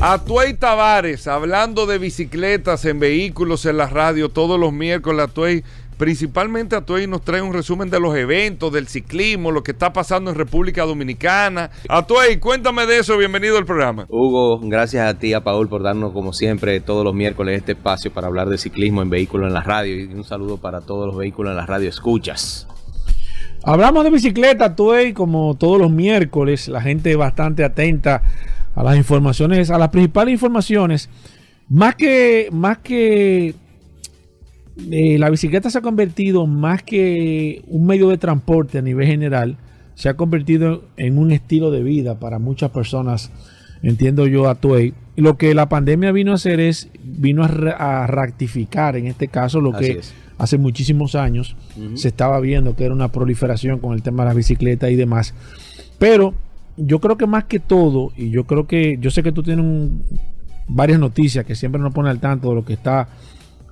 [0.00, 5.64] Atuey Tavares, hablando de bicicletas en vehículos en la radio todos los miércoles, Atuey,
[5.96, 10.30] principalmente Atuey nos trae un resumen de los eventos, del ciclismo, lo que está pasando
[10.30, 11.72] en República Dominicana.
[11.88, 14.06] Atuey, cuéntame de eso, bienvenido al programa.
[14.08, 18.12] Hugo, gracias a ti, a Paul, por darnos como siempre todos los miércoles este espacio
[18.12, 21.16] para hablar de ciclismo en vehículos en la radio y un saludo para todos los
[21.16, 22.68] vehículos en la radio escuchas.
[23.64, 28.22] Hablamos de bicicleta, Tuey, como todos los miércoles, la gente bastante atenta
[28.78, 31.10] a las informaciones, a las principales informaciones.
[31.68, 33.56] Más que, más que
[34.90, 39.56] eh, la bicicleta se ha convertido más que un medio de transporte a nivel general,
[39.96, 43.32] se ha convertido en un estilo de vida para muchas personas,
[43.82, 44.94] entiendo yo a Tuey.
[45.16, 49.60] Lo que la pandemia vino a hacer es, vino a, a rectificar en este caso
[49.60, 50.14] lo Así que es.
[50.38, 51.56] hace muchísimos años
[51.94, 55.34] se estaba viendo que era una proliferación con el tema de la bicicleta y demás.
[55.98, 56.32] Pero
[56.78, 59.90] yo creo que más que todo, y yo creo que, yo sé que tú tienes
[60.68, 63.08] varias noticias que siempre nos pone al tanto de lo que está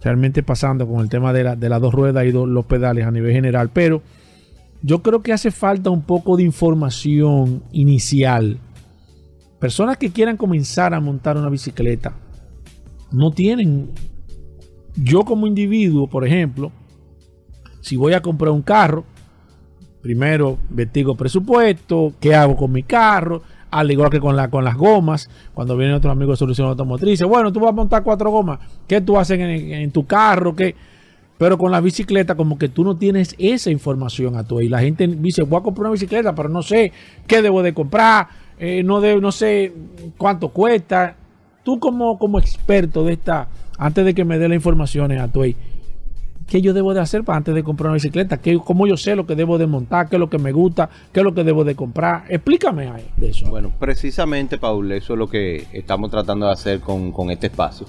[0.03, 3.11] realmente pasando con el tema de, la- de las dos ruedas y los pedales a
[3.11, 4.03] nivel general, pero
[4.83, 8.59] yo creo que hace falta un poco de información inicial.
[9.59, 12.13] Personas que quieran comenzar a montar una bicicleta
[13.11, 13.91] no tienen.
[14.97, 16.73] Yo como individuo, por ejemplo,
[17.81, 19.05] si voy a comprar un carro,
[20.07, 23.43] primero investigo presupuesto, qué hago con mi carro,
[23.73, 27.21] al igual que con, la, con las gomas, cuando vienen otros amigos de solución automotriz,
[27.25, 30.55] bueno, tú vas a montar cuatro gomas, ¿qué tú haces en, en tu carro?
[30.55, 30.77] ¿Qué?
[31.39, 34.79] Pero con la bicicleta, como que tú no tienes esa información a tu y la
[34.79, 36.93] gente dice, voy a comprar una bicicleta, pero no sé
[37.27, 38.29] qué debo de comprar,
[38.61, 39.73] eh, no, de, no sé
[40.17, 41.17] cuánto cuesta.
[41.65, 45.43] Tú como, como experto de esta, antes de que me dé las informaciones a tu
[46.47, 48.39] ¿qué yo debo de hacer para antes de comprar una bicicleta?
[48.39, 50.09] ¿Qué, ¿Cómo yo sé lo que debo de montar?
[50.09, 50.89] ¿Qué es lo que me gusta?
[51.13, 52.25] ¿Qué es lo que debo de comprar?
[52.29, 53.49] Explícame ahí de eso.
[53.51, 57.87] Bueno, precisamente, Paul, eso es lo que estamos tratando de hacer con, con este espacio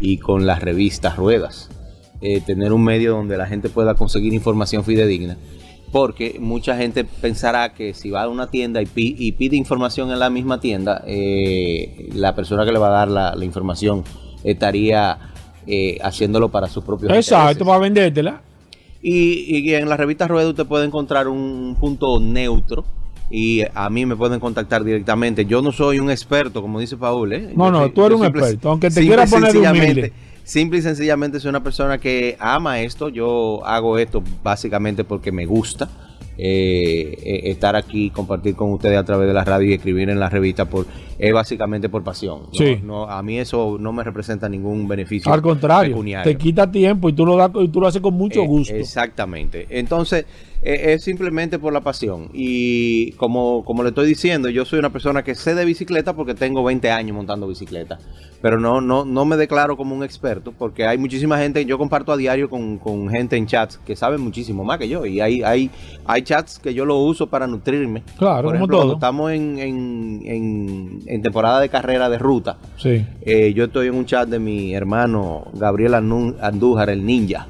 [0.00, 1.70] y con las revistas Ruedas.
[2.20, 5.36] Eh, tener un medio donde la gente pueda conseguir información fidedigna.
[5.90, 10.10] Porque mucha gente pensará que si va a una tienda y, pi- y pide información
[10.10, 14.02] en la misma tienda, eh, la persona que le va a dar la información
[14.44, 15.18] estaría
[15.66, 18.40] eh, haciéndolo para sus propios Exacto, para vendértela.
[19.02, 22.84] Y, y en la revista Rueda usted puede encontrar un punto neutro
[23.30, 25.44] y a mí me pueden contactar directamente.
[25.46, 27.32] Yo no soy un experto, como dice Paul.
[27.32, 27.50] ¿eh?
[27.56, 30.12] No, Yo no, tú eres un simple- experto, aunque te quieras poner humilde.
[30.44, 33.08] Simple y sencillamente soy una persona que ama esto.
[33.08, 35.88] Yo hago esto básicamente porque me gusta.
[36.38, 40.28] Eh, estar aquí, compartir con ustedes a través de la radio y escribir en la
[40.28, 40.86] revista por
[41.18, 42.42] es básicamente por pasión.
[42.44, 42.78] No- Sí.
[42.82, 45.32] no, a mí eso no me representa ningún beneficio.
[45.32, 46.30] Al contrario, pecuniario.
[46.32, 48.74] te quita tiempo y tú lo das y tú lo haces con mucho Eh, gusto.
[48.74, 49.66] Exactamente.
[49.70, 50.24] Entonces,
[50.62, 52.28] es simplemente por la pasión.
[52.32, 56.34] Y como, como le estoy diciendo, yo soy una persona que sé de bicicleta porque
[56.34, 57.98] tengo 20 años montando bicicleta.
[58.40, 62.10] Pero no, no, no me declaro como un experto porque hay muchísima gente, yo comparto
[62.12, 65.04] a diario con, con gente en chats que saben muchísimo más que yo.
[65.06, 65.70] Y hay, hay,
[66.06, 68.02] hay chats que yo lo uso para nutrirme.
[68.18, 68.78] Claro, Por como ejemplo, todo.
[68.78, 73.04] cuando estamos en, en, en, en temporada de carrera de ruta, Sí.
[73.22, 77.46] eh, yo estoy en un chat de mi hermano Gabriel Andújar, el ninja.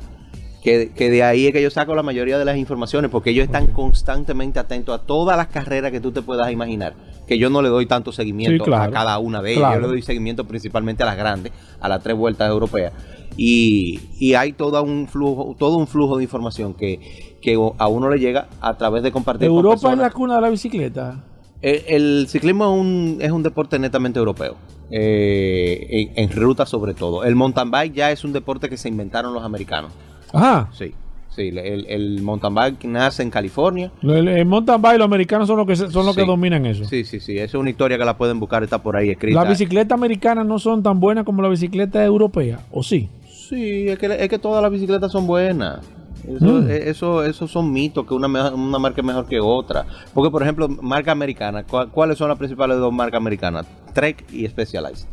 [0.63, 3.47] Que, que de ahí es que yo saco la mayoría de las informaciones, porque ellos
[3.47, 6.95] están constantemente atentos a todas las carreras que tú te puedas imaginar.
[7.27, 8.85] Que yo no le doy tanto seguimiento Sí, claro.
[8.85, 9.61] a cada una de ellas.
[9.61, 9.75] Claro.
[9.75, 12.93] Yo le doy seguimiento principalmente a las grandes, a las tres vueltas europeas.
[13.37, 18.09] Y, y hay todo un flujo, todo un flujo de información que, que a uno
[18.09, 21.25] le llega a través de compartir con Europa es la cuna de la bicicleta.
[21.61, 24.57] El ciclismo es un, es un deporte netamente europeo,
[24.91, 27.25] eh, en, en ruta sobre todo.
[27.25, 29.93] El mountain bike ya es un deporte que se inventaron los americanos.
[30.33, 30.69] Ajá.
[30.73, 30.93] Sí,
[31.35, 31.49] sí.
[31.49, 33.91] El, el mountain bike nace en California.
[34.03, 36.85] El, el mountain bike, los americanos son los que son los que dominan eso.
[36.85, 37.35] Sí, sí, sí.
[37.37, 39.41] Esa es una historia que la pueden buscar, está por ahí escrita.
[39.41, 43.09] Las bicicletas americanas no son tan buenas como la bicicleta europea, ¿o sí?
[43.29, 45.81] Sí, es que, es que todas las bicicletas son buenas.
[46.27, 46.71] Eso, Mm.
[46.71, 49.85] eso, esos son mitos, que una, una marca es mejor que otra.
[50.15, 53.67] Porque, por ejemplo, marca americana, ¿cuál- ¿cuáles son las principales dos marcas americanas?
[53.93, 55.09] Trek y Specialized.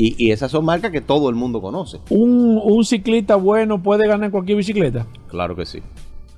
[0.00, 1.98] Y, y esas son marcas que todo el mundo conoce.
[2.08, 5.06] Un, un ciclista bueno puede ganar cualquier bicicleta.
[5.28, 5.82] Claro que sí.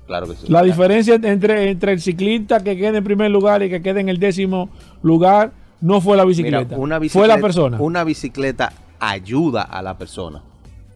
[0.05, 0.47] Claro que sí.
[0.49, 4.09] La diferencia entre, entre el ciclista que quede en primer lugar y que quede en
[4.09, 4.67] el décimo
[5.01, 6.75] lugar no fue la Mira, bicicleta,
[7.09, 7.77] fue la persona.
[7.79, 10.43] Una bicicleta ayuda a la persona,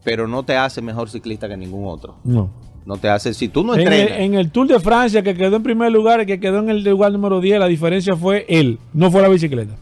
[0.04, 2.16] pero no te hace mejor ciclista que ningún otro.
[2.26, 2.50] No.
[2.86, 5.36] No te hace, si tú no En el, entrenas, en el Tour de Francia, que
[5.36, 8.46] quedó en primer lugar y que quedó en el lugar número 10, la diferencia fue
[8.50, 9.74] él, no fue la bicicleta.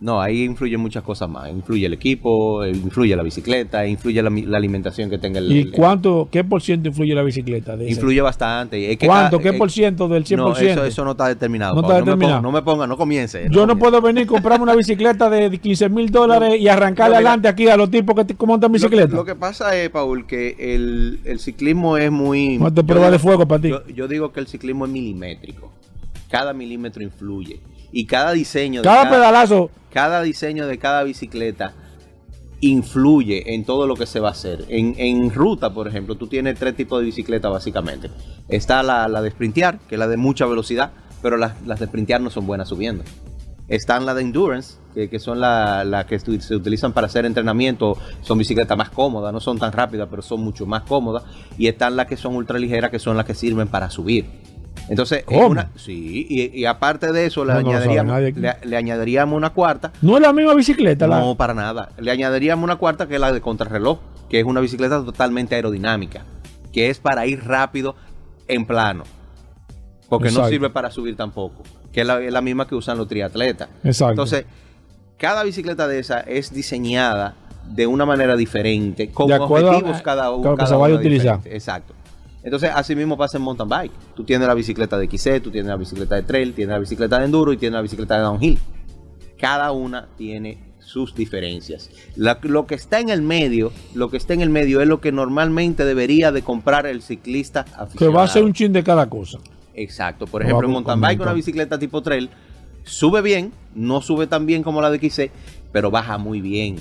[0.00, 1.48] No, ahí influyen muchas cosas más.
[1.48, 5.50] Influye el equipo, eh, influye la bicicleta, influye la, alimentación que tenga el.
[5.50, 7.76] ¿Y cuánto, qué por ciento influye la bicicleta?
[7.76, 7.88] de?
[7.88, 8.90] Influye bastante.
[8.90, 9.38] Es que ¿Cuánto?
[9.38, 10.36] cada- ¿Qué por ciento del 100%?
[10.36, 11.76] No, eso, eso no está determinado.
[11.76, 12.40] No está me determinado.
[12.40, 13.44] ponga- No me ponga, no comience.
[13.44, 13.76] Yo no comience.
[13.76, 17.90] puedo venir comprarme una bicicleta de 15 mil dólares y arrancarle adelante aquí a los
[17.90, 19.14] tipos que montan bicicleta.
[19.14, 22.58] Lo, que pasa es, Paul, que el, el ciclismo es muy...
[22.58, 23.68] No te prueba de fuego para ti.
[23.68, 25.72] Yo, yo digo que el ciclismo es milimétrico.
[26.28, 27.60] Cada milímetro influye.
[27.92, 28.82] Y cada diseño...
[28.82, 31.72] de cada pedalazo, cada diseño de cada bicicleta
[32.60, 34.64] influye en todo lo que se va a hacer.
[34.68, 38.10] En, en ruta, por ejemplo, tú tienes tres tipos de bicicleta básicamente.
[38.48, 40.90] Está la, la de sprintear, que es la de mucha velocidad,
[41.22, 43.04] pero las, las de sprintear no son buenas subiendo.
[43.68, 47.96] Están las de endurance, que, que son las la que se utilizan para hacer entrenamiento,
[48.20, 51.22] son bicicletas más cómodas, no son tan rápidas, pero son mucho más cómodas.
[51.56, 54.26] Y están las que son ultra ligeras, que son las que sirven para subir.
[54.88, 55.46] Entonces, en ¿Cómo?
[55.48, 59.92] una, sí, y, y aparte de eso, le, No, añadiríamos, le- le añadiríamos una cuarta,
[60.02, 61.06] no es la misma bicicleta.
[61.06, 61.90] la- no, para nada.
[61.98, 66.22] Le añadiríamos una cuarta que es la de contrarreloj, que es una bicicleta totalmente aerodinámica,
[66.72, 67.96] que es para ir rápido
[68.48, 69.04] en plano.
[70.08, 73.08] Porque no sirve para subir tampoco, que es la, es la misma que usan los
[73.08, 73.68] triatletas.
[73.82, 74.10] Exacto.
[74.12, 74.44] Entonces,
[75.16, 77.34] cada bicicleta de esa es diseñada
[77.70, 81.36] de una manera diferente, con a- objetivos cada, claro, que cada se vaya a utilizar.
[81.38, 81.56] diferente.
[81.56, 81.94] Exacto.
[82.44, 83.92] Entonces, así mismo pasa en mountain bike.
[84.14, 87.18] Tú tienes la bicicleta de XC, tú tienes la bicicleta de trail, tienes la bicicleta
[87.18, 88.58] de enduro y tienes la bicicleta de downhill.
[89.38, 91.90] Cada una tiene sus diferencias.
[92.16, 95.00] La- lo que está en el medio, lo que está en el medio es lo
[95.00, 98.12] que normalmente debería de comprar el ciclista que aficionado.
[98.18, 99.38] va a ser un chin de cada cosa.
[99.74, 100.26] Exacto.
[100.26, 102.28] Por Lo ejemplo, en mountain bike, una bicicleta tipo trail
[102.84, 105.30] sube bien, no sube tan bien como la de XC,
[105.72, 106.76] pero baja muy bien,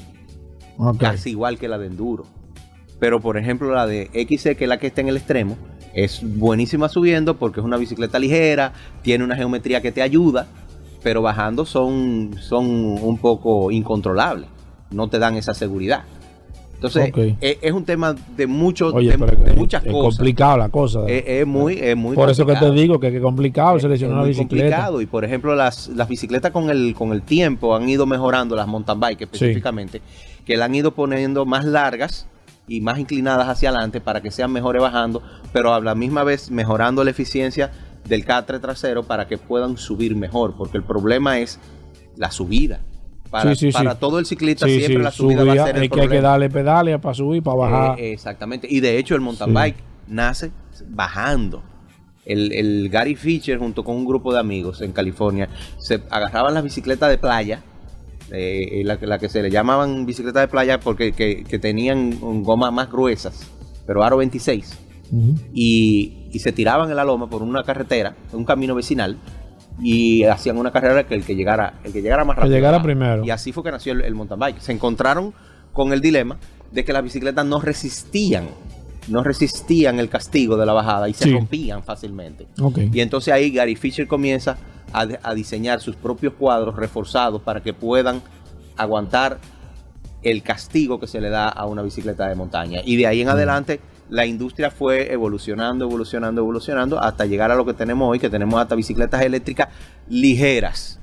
[0.99, 2.25] casi igual que la de enduro.
[3.03, 5.57] Pero por ejemplo, la de XC, que es la que está en el extremo,
[5.93, 10.47] es buenísima subiendo porque es una bicicleta ligera, tiene una geometría que te ayuda,
[11.03, 14.47] pero bajando son, son un poco incontrolables,
[14.91, 16.03] no te dan esa seguridad.
[16.75, 17.17] Entonces, Ok.
[17.41, 20.15] es, es un tema de, mucho, Oye, de, es, muchas es cosas.
[20.17, 21.01] complicado la cosa.
[21.05, 24.13] Es, es muy, es muy Por eso que te digo que es complicado Es- seleccionar
[24.13, 24.63] es una muy bicicleta.
[24.77, 28.55] complicado y por ejemplo las, las bicicletas con el con el tiempo han ido mejorando
[28.55, 29.99] las mountain bike específicamente
[30.45, 32.27] que la han ido poniendo más largas
[32.67, 35.21] y más inclinadas hacia adelante para que sean mejores bajando
[35.51, 37.71] pero a la misma vez mejorando la eficiencia
[38.07, 41.59] del catre trasero para que puedan subir mejor porque el problema es
[42.15, 42.79] la subida
[43.29, 43.97] Para, Sí, sí, para sí.
[43.99, 46.29] todo el ciclista siempre la subida va a ser el es que hay que problema.
[46.29, 47.99] darle pedales para subir, para bajar.
[47.99, 48.67] Eh, exactamente.
[48.69, 50.51] Y de hecho el mountain bike nace
[50.89, 51.63] bajando.
[52.25, 55.49] El, el Gary Fisher junto con un grupo de amigos en California
[55.79, 57.61] se agarraban las bicicletas de playa,
[58.33, 62.19] eh, la, que- la que se le llamaban bicicletas de playa porque que, que tenían
[62.43, 63.47] gomas más gruesas,
[63.85, 64.77] pero aro 26,
[65.11, 65.35] Ujú.
[65.53, 69.17] y, y se tiraban en la loma por una carretera, un camino vecinal,
[69.81, 72.55] y hacían una carrera que el que llegara, el que llegara más Que rápido.
[72.57, 73.23] llegara primero.
[73.25, 74.59] Y así fue que nació el, el mountain bike.
[74.59, 75.33] Se encontraron
[75.71, 76.37] con el dilema
[76.71, 78.45] de que las bicicletas no resistían,
[79.07, 81.31] no resistían el castigo de la bajada y se Sí.
[81.33, 82.47] rompían fácilmente.
[82.93, 84.57] Y entonces ahí Gary Fisher comienza
[84.93, 88.21] a, diseñar sus propios cuadros reforzados para que puedan
[88.77, 89.39] aguantar
[90.21, 92.79] el castigo que se le da a una bicicleta de montaña.
[92.85, 93.79] Y de ahí en adelante
[94.09, 98.59] la industria fue evolucionando, evolucionando, evolucionando hasta llegar a lo que tenemos hoy, que tenemos
[98.61, 99.67] hasta bicicletas eléctricas
[100.07, 100.99] ligeras.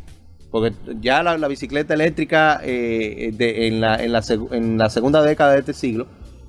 [0.50, 4.90] Porque ya la, la bicicleta eléctrica eh, de- en, la, en, la seg- en la
[4.90, 6.06] segunda década de este siglo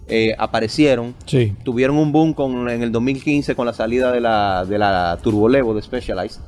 [0.07, 1.55] eh, aparecieron Sí.
[1.63, 5.73] tuvieron un boom con, en el 2015 con la salida de la, de la Turbolevo
[5.75, 6.41] de Specialized.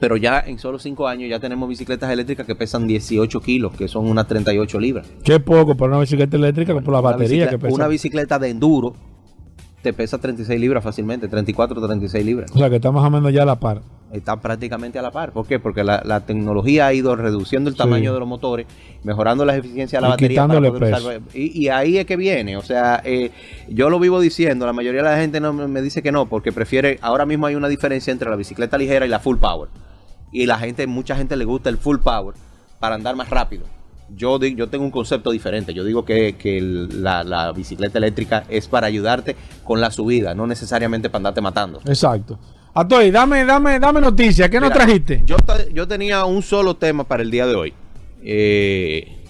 [0.00, 3.86] Pero ya en solo 5 años ya tenemos bicicletas eléctricas que pesan 18 kilos, que
[3.86, 5.06] son unas 38 libras.
[5.22, 7.74] Qué poco para una bicicleta eléctrica por la batería que pesa.
[7.74, 8.94] Una bicicleta de enduro
[9.82, 12.50] te pesa 36 libras fácilmente, 34 o 36 libras.
[12.54, 13.82] O sea, que está más o menos ya a la par.
[14.12, 15.30] Están prácticamente a la par.
[15.32, 15.58] ¿Por qué?
[15.60, 18.14] Porque la, la tecnología ha ido reduciendo el tamaño Sí.
[18.14, 18.66] de los motores,
[19.04, 20.28] mejorando la eficiencia de la Y batería.
[20.30, 22.56] quitándole poder usar- y, y ahí es que viene.
[22.56, 23.30] O sea, eh,
[23.68, 26.50] yo lo vivo diciendo, la mayoría de la gente no me dice que no, porque
[26.52, 29.68] prefiere, ahora mismo hay una diferencia entre la bicicleta ligera y la full power.
[30.32, 32.34] Y la gente, mucha gente le gusta el full power
[32.78, 33.64] para andar más rápido.
[34.14, 35.72] Yo, di- yo tengo un concepto diferente.
[35.74, 40.46] Yo digo que, que la, la bicicleta eléctrica es para ayudarte con la subida, no
[40.46, 41.80] necesariamente para andarte matando.
[41.86, 42.38] Exacto.
[42.74, 44.48] Atoy, dame, dame, dame noticias.
[44.48, 45.22] ¿Qué nos trajiste?
[45.26, 45.36] Yo,
[45.72, 47.72] yo tenía un solo tema para el día de hoy.
[48.22, 49.24] Eh,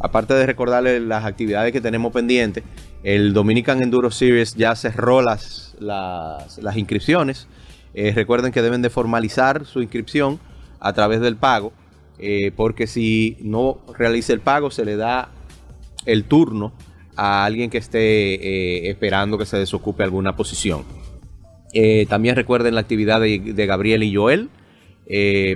[0.00, 2.64] aparte de recordarles las actividades que tenemos pendientes,
[3.02, 7.46] el Dominican Enduro Series ya cerró las, las, las inscripciones.
[7.98, 10.38] Eh, recuerden que deben de formalizar su inscripción
[10.80, 11.72] a través del pago,
[12.18, 15.30] eh, porque si no realiza el pago se le da
[16.04, 16.74] el turno
[17.16, 20.84] a alguien que esté eh, esperando que se desocupe alguna posición.
[22.08, 24.48] También recuerden la actividad de, de Gabriel y Joel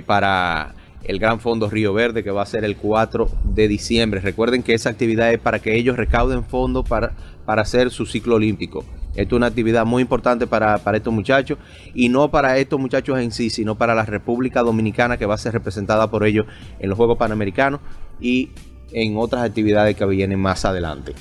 [0.05, 4.19] para el Gran Fondo Río Verde que va a ser el 4 de diciembre.
[4.19, 7.13] Recuerden que esa actividad es para que ellos recauden fondos para,
[7.43, 8.85] para hacer su ciclo olímpico.
[9.15, 11.57] Esto es una actividad muy importante para, para estos muchachos
[11.93, 15.37] y no para estos muchachos en sí, sino para la República Dominicana que va a
[15.37, 16.45] ser representada por ellos
[16.79, 17.81] en los Juegos Panamericanos
[18.21, 18.49] y
[18.93, 21.13] en otras actividades que vienen más adelante.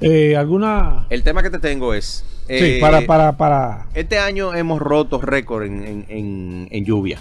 [0.00, 1.06] Eh, ¿Alguna...?
[1.10, 2.24] El tema que te tengo es...
[2.48, 3.86] sí, eh, para, para, para...
[3.94, 7.18] este año hemos roto récord en, en- en- en lluvia.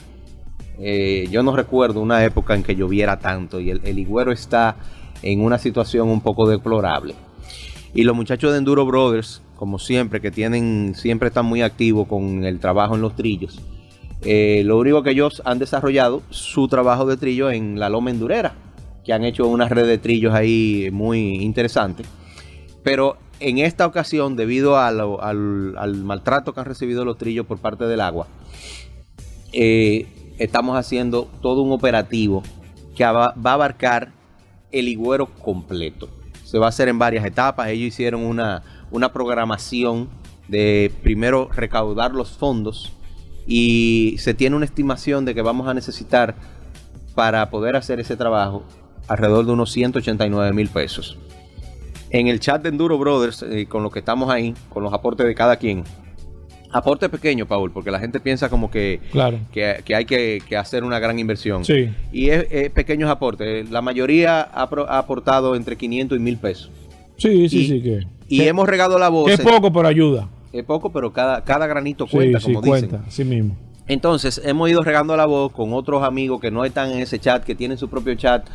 [0.80, 4.78] Eh, yo no recuerdo una época en que lloviera tanto y el, el Higüero está
[5.22, 7.16] en una situación un poco deplorable.
[7.94, 12.46] Y los muchachos de Enduro Brothers, como siempre, que tienen, siempre están muy activos con
[12.46, 13.60] el trabajo en los trillos.
[14.24, 18.54] eh, lo único que ellos han desarrollado su trabajo de trillo en la Loma Endurera,
[19.04, 22.04] que han hecho una red de trillos ahí muy interesante.
[22.84, 25.02] Pero en esta ocasión, debido al,
[25.78, 28.28] al maltrato que han recibido los trillos por parte del agua,
[29.52, 30.08] eh,
[30.38, 32.44] estamos haciendo todo un operativo
[32.96, 34.14] que va, a abarcar
[34.72, 36.08] el higüero completo.
[36.46, 37.68] Se va a hacer en varias etapas.
[37.68, 40.10] Ellos hicieron una, una programación
[40.48, 42.92] de primero recaudar los fondos
[43.48, 46.36] y se tiene una estimación de que vamos a necesitar
[47.16, 48.64] para poder hacer ese trabajo
[49.08, 51.18] alrededor de unos 189 mil pesos.
[52.12, 55.26] En el chat de Enduro Brothers, eh, con lo que estamos ahí, con los aportes
[55.28, 55.84] de cada quien,
[56.72, 59.40] aporte pequeño, Paul, porque la gente piensa como que, Claro.
[59.52, 61.66] que, que hay que, que hacer una gran inversión.
[61.66, 61.90] Sí.
[62.12, 63.70] Y es, es pequeños aportes.
[63.70, 66.72] La mayoría ha, pro- ha aportado entre 500 y 1000 pesos.
[67.18, 67.82] Sí, sí, Y- sí.
[67.82, 69.30] Que, Y que- hemos regado la voz.
[69.32, 70.30] es poco, pero ayuda.
[70.54, 72.90] Es poco, pero cada, cada granito Sí, cuenta, sí, como dicen.
[72.90, 73.12] cuenta.
[73.12, 73.58] Sí mismo.
[73.88, 77.44] Entonces, hemos ido regando la voz con otros amigos que no están en ese chat,
[77.44, 78.48] que tienen su propio chat,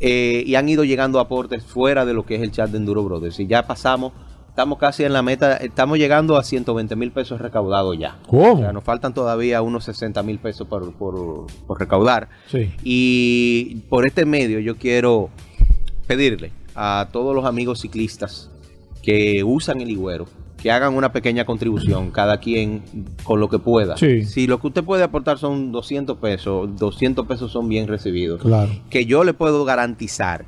[0.00, 3.02] eh, y han ido llegando aportes fuera de lo que es el chat de Enduro
[3.02, 3.40] Brothers.
[3.40, 4.12] Y ya pasamos,
[4.50, 8.18] estamos casi en la meta, estamos llegando a 120 mil pesos recaudados ya.
[8.26, 8.52] ¿Cómo?
[8.54, 12.28] O sea, nos faltan todavía unos 60 mil pesos por, por- por recaudar.
[12.48, 12.70] Sí.
[12.84, 15.30] Y por este medio yo quiero
[16.06, 18.50] pedirle a todos los amigos ciclistas
[19.02, 20.26] que usan el higüero
[20.60, 22.82] que hagan una pequeña contribución, cada quien
[23.22, 23.96] con lo que pueda.
[23.96, 24.24] Sí.
[24.24, 28.40] Si lo que usted puede aportar son 200 pesos, 200 pesos son bien recibidos.
[28.42, 28.68] Claro.
[28.90, 30.46] Que yo le puedo garantizar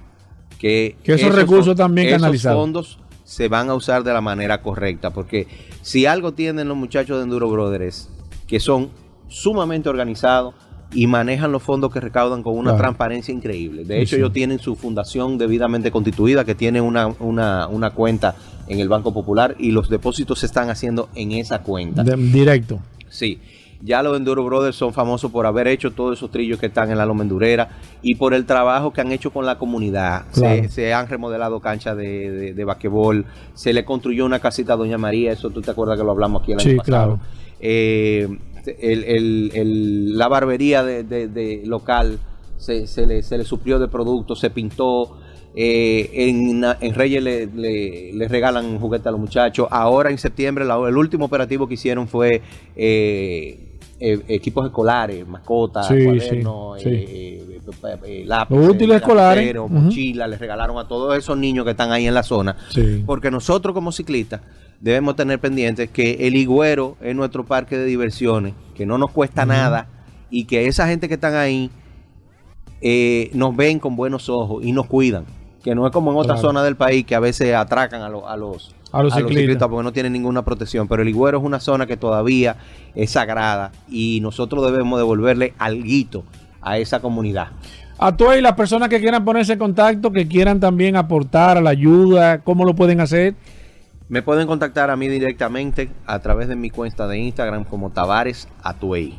[0.59, 2.61] que, Que esos recursos fon- también esos canalizados.
[2.61, 5.11] fondos se van a usar de la manera correcta.
[5.11, 5.47] Porque
[5.81, 8.11] si algo tienen los muchachos de Enduro Brothers
[8.49, 8.91] que son
[9.29, 10.57] sumamente organizados,
[10.93, 12.79] y manejan los fondos que recaudan con una Claro.
[12.79, 13.85] transparencia increíble.
[13.85, 14.17] De Sí, hecho, sí.
[14.17, 18.35] ellos tienen su fundación debidamente constituida, que tiene una, una, una cuenta
[18.67, 22.03] en el Banco Popular y los depósitos se están haciendo en esa cuenta.
[22.03, 22.81] De- directo.
[23.09, 23.39] Sí.
[23.83, 26.99] Ya los Enduro Brothers son famosos por haber hecho todos esos trillos que están en
[26.99, 27.71] la Loma Endurera
[28.03, 30.25] y por el trabajo que han hecho con la comunidad.
[30.35, 30.63] Claro.
[30.65, 33.25] Se, se han remodelado canchas de, de, de basquetbol,
[33.55, 36.43] se le construyó una casita a Doña María, eso tú te acuerdas que lo hablamos
[36.43, 37.17] aquí el Sí, año pasado.
[37.17, 37.21] claro.
[37.59, 38.29] Eh,
[38.67, 42.19] el- el- el- la barbería de, de- de local
[42.59, 45.17] se, se le, se le suplió de productos, se pintó.
[45.53, 49.67] eh, en, en Reyes le, le- le regalan juguetes a los muchachos.
[49.73, 52.41] Ahora en septiembre, la- el último operativo que hicieron fue
[52.77, 53.59] eh,
[53.99, 56.95] eh, equipos escolares, mascotas, Sí, cuadernos, sí, sí.
[56.95, 59.55] eh, eh, eh, lápices, útiles escolares.
[59.69, 62.57] mochilas, les regalaron a todos esos niños que están ahí en la zona.
[63.05, 64.41] Porque nosotros como ciclistas
[64.81, 69.45] debemos tener pendientes que el Higüero es nuestro parque de diversiones, que no nos cuesta
[69.47, 69.87] nada
[70.31, 71.71] y que esa gente que están ahí
[72.81, 75.25] eh, nos ven con buenos ojos y nos cuidan.
[75.63, 76.49] Que no es como en otras Claro.
[76.49, 79.69] zonas del país que a veces atracan a, los a los A los ciclistas.
[79.69, 80.89] porque no tienen ninguna protección.
[80.89, 82.57] Pero el Higüero es una zona que todavía
[82.95, 86.25] es sagrada y nosotros debemos devolverle alguito
[86.63, 87.49] a esa comunidad.
[87.99, 91.61] A todas y las personas que quieran ponerse en contacto, que quieran también aportar a
[91.61, 93.35] la ayuda, ¿cómo lo pueden hacer?
[94.11, 98.49] Me pueden contactar a mí directamente a través de mi cuenta de Instagram como Tavares
[98.65, 99.17] Atuey.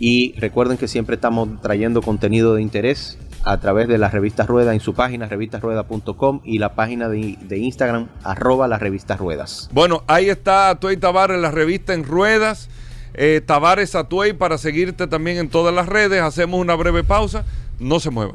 [0.00, 4.74] Y recuerden que siempre estamos trayendo contenido de interés a través de la revista Rueda
[4.74, 9.70] en su página revistasrueda.com y la página de, de Instagram arroba la revista Ruedas.
[9.72, 12.68] Bueno, ahí está Atuey Tavares, la revista en ruedas.
[13.14, 16.20] Eh, Tavares Atuey para seguirte también en todas las redes.
[16.22, 17.44] Hacemos una breve pausa.
[17.78, 18.34] No se muevan.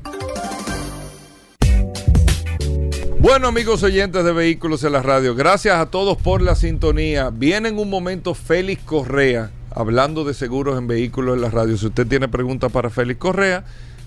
[3.24, 7.30] Bueno, amigos oyentes de Vehículos en la Radio, gracias a todos por la sintonía.
[7.30, 11.78] Viene en un momento Félix Correa hablando de seguros en Vehículos en la Radio.
[11.78, 13.64] Si usted tiene preguntas para Félix Correa,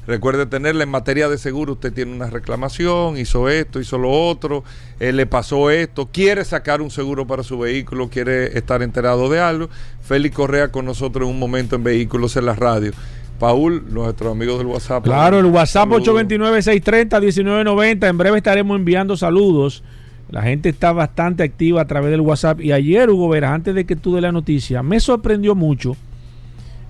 [0.06, 1.72] recuerde tenerla en materia de seguro.
[1.72, 4.64] Usted tiene una reclamación, hizo esto, hizo lo otro,
[5.00, 9.40] eh, le pasó esto, quiere sacar un seguro para su vehículo, quiere estar enterado de
[9.40, 9.70] algo.
[10.02, 12.92] Félix Correa con nosotros en un momento en Vehículos en la Radio.
[13.38, 15.04] Paul, nuestros amigos del WhatsApp.
[15.04, 16.28] Claro, el WhatsApp Saludos.
[16.28, 18.08] 829-630-1990.
[18.08, 19.82] En breve estaremos enviando saludos.
[20.30, 22.60] La gente está bastante activa a través del WhatsApp.
[22.60, 25.96] Y ayer, Hugo Vera, antes de que tú de la noticia, me sorprendió mucho.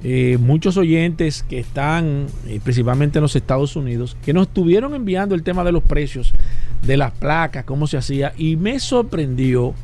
[0.03, 5.35] eh, muchos oyentes que están eh, principalmente en los Estados Unidos, que nos estuvieron enviando
[5.35, 6.33] el tema de los precios
[6.83, 8.33] de las placas, cómo se hacía.
[8.37, 9.75] Y me sorprendió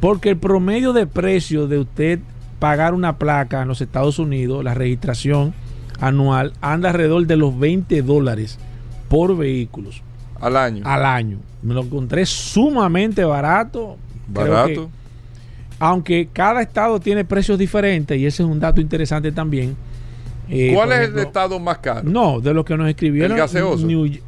[0.00, 2.18] porque el promedio de precio de usted
[2.58, 5.54] pagar una placa en los Estados Unidos, la registración
[6.00, 8.58] anual, anda alrededor de los 20 dólares
[9.08, 10.02] por vehículos
[10.40, 10.82] Al año.
[10.84, 11.38] al año.
[11.62, 13.96] Me lo encontré sumamente barato.
[14.28, 14.66] Barato.
[14.66, 14.88] que-
[15.78, 19.76] aunque cada estado tiene precios diferentes, y ese es un dato interesante también.
[20.48, 22.02] eh, ¿Cuál es el estado más caro?
[22.08, 23.32] No, de los que nos escribieron.
[23.32, 23.84] El gaseoso.
[23.86, 24.20] New-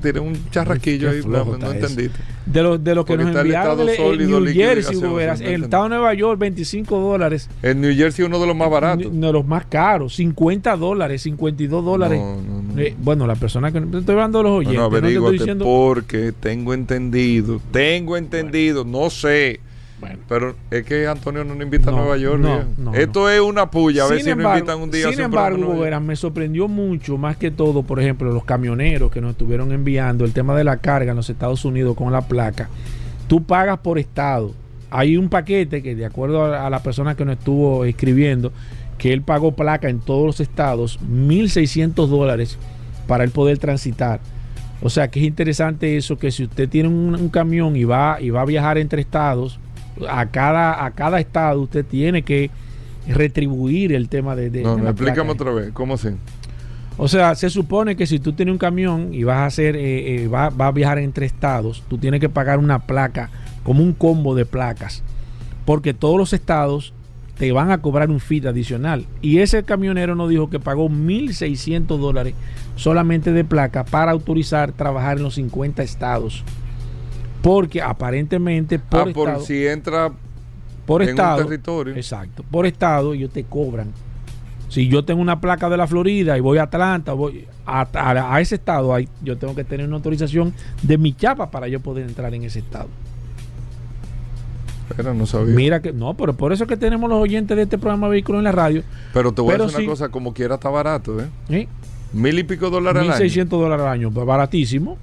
[0.00, 2.18] tiene un charraquillo ahí, no, no entendiste.
[2.46, 5.64] de los de los que Porque nos enviaron estado el- New Jersey, el entendí.
[5.64, 7.50] estado de Nueva York, 25 dólares.
[7.62, 9.12] El New Jersey es uno de los más baratos.
[9.12, 12.18] De los más caros, 50 dólares, 52 dólares.
[12.18, 12.80] No, no, no.
[12.80, 15.64] Eh, bueno, la persona que estoy hablando de los oyentes, no te estoy diciendo.
[15.64, 19.60] porque tengo entendido, tengo entendido, no sé.
[20.00, 20.18] Bueno.
[20.28, 22.40] Pero es que Antonio no nos invita No, a Nueva York.
[22.40, 25.08] no, no, Esto es una puya, a ver si nos invitan un día.
[25.08, 29.32] a sin embargo, me sorprendió mucho, más que todo, por ejemplo, los camioneros que nos
[29.32, 32.68] estuvieron enviando el tema de la carga en los Estados Unidos con la placa.
[33.26, 34.52] Tú pagas por estado.
[34.90, 38.52] Hay un paquete que, de acuerdo a, a la persona que nos estuvo escribiendo,
[38.96, 42.56] que él pagó placa en todos los estados, 1.600 dólares
[43.06, 44.20] para él poder transitar.
[44.80, 48.18] O sea que es interesante eso, que si usted tiene un, un camión y va,
[48.20, 49.58] y va a viajar entre estados,
[50.08, 52.50] a cada, a cada estado usted tiene que
[53.06, 54.50] retribuir el tema de...
[54.50, 56.08] de- No, de no, la explícame otra vez, ¿cómo así?
[56.96, 60.24] O sea, se supone que si tú tienes un camión y vas a hacer, eh,
[60.24, 63.30] eh, va, va a viajar entre estados, tú tienes que pagar una placa,
[63.62, 65.02] como un combo de placas,
[65.64, 66.92] porque todos los estados
[67.36, 69.06] te van a cobrar un fee adicional.
[69.22, 72.34] Y ese camionero nos dijo que pagó 1.600 dólares
[72.74, 76.42] solamente de placa para autorizar trabajar en los 50 estados.
[77.42, 80.10] Porque aparentemente por ah, por si entra
[80.86, 81.94] por en estado, un territorio.
[81.96, 82.42] Exacto.
[82.50, 83.92] Por estado ellos te cobran.
[84.68, 88.34] Si yo tengo una placa de la Florida y voy a Atlanta, voy a, a-
[88.34, 91.80] a ese estado, ahí yo tengo que tener una autorización de mi chapa para yo
[91.80, 92.88] poder entrar en ese estado.
[94.90, 95.54] Espera, no sabía.
[95.54, 98.40] Mira que no, pero por eso es que tenemos los oyentes de este programa Vehículos
[98.40, 98.82] en la radio.
[99.12, 99.84] pero te voy pero a decir sí.
[99.86, 101.26] una cosa, como quiera está barato, ¿eh?
[101.50, 101.68] ¿eh?
[102.12, 103.24] Mil y pico dólares al año.
[103.24, 104.96] 1.600 dólares al año, baratísimo.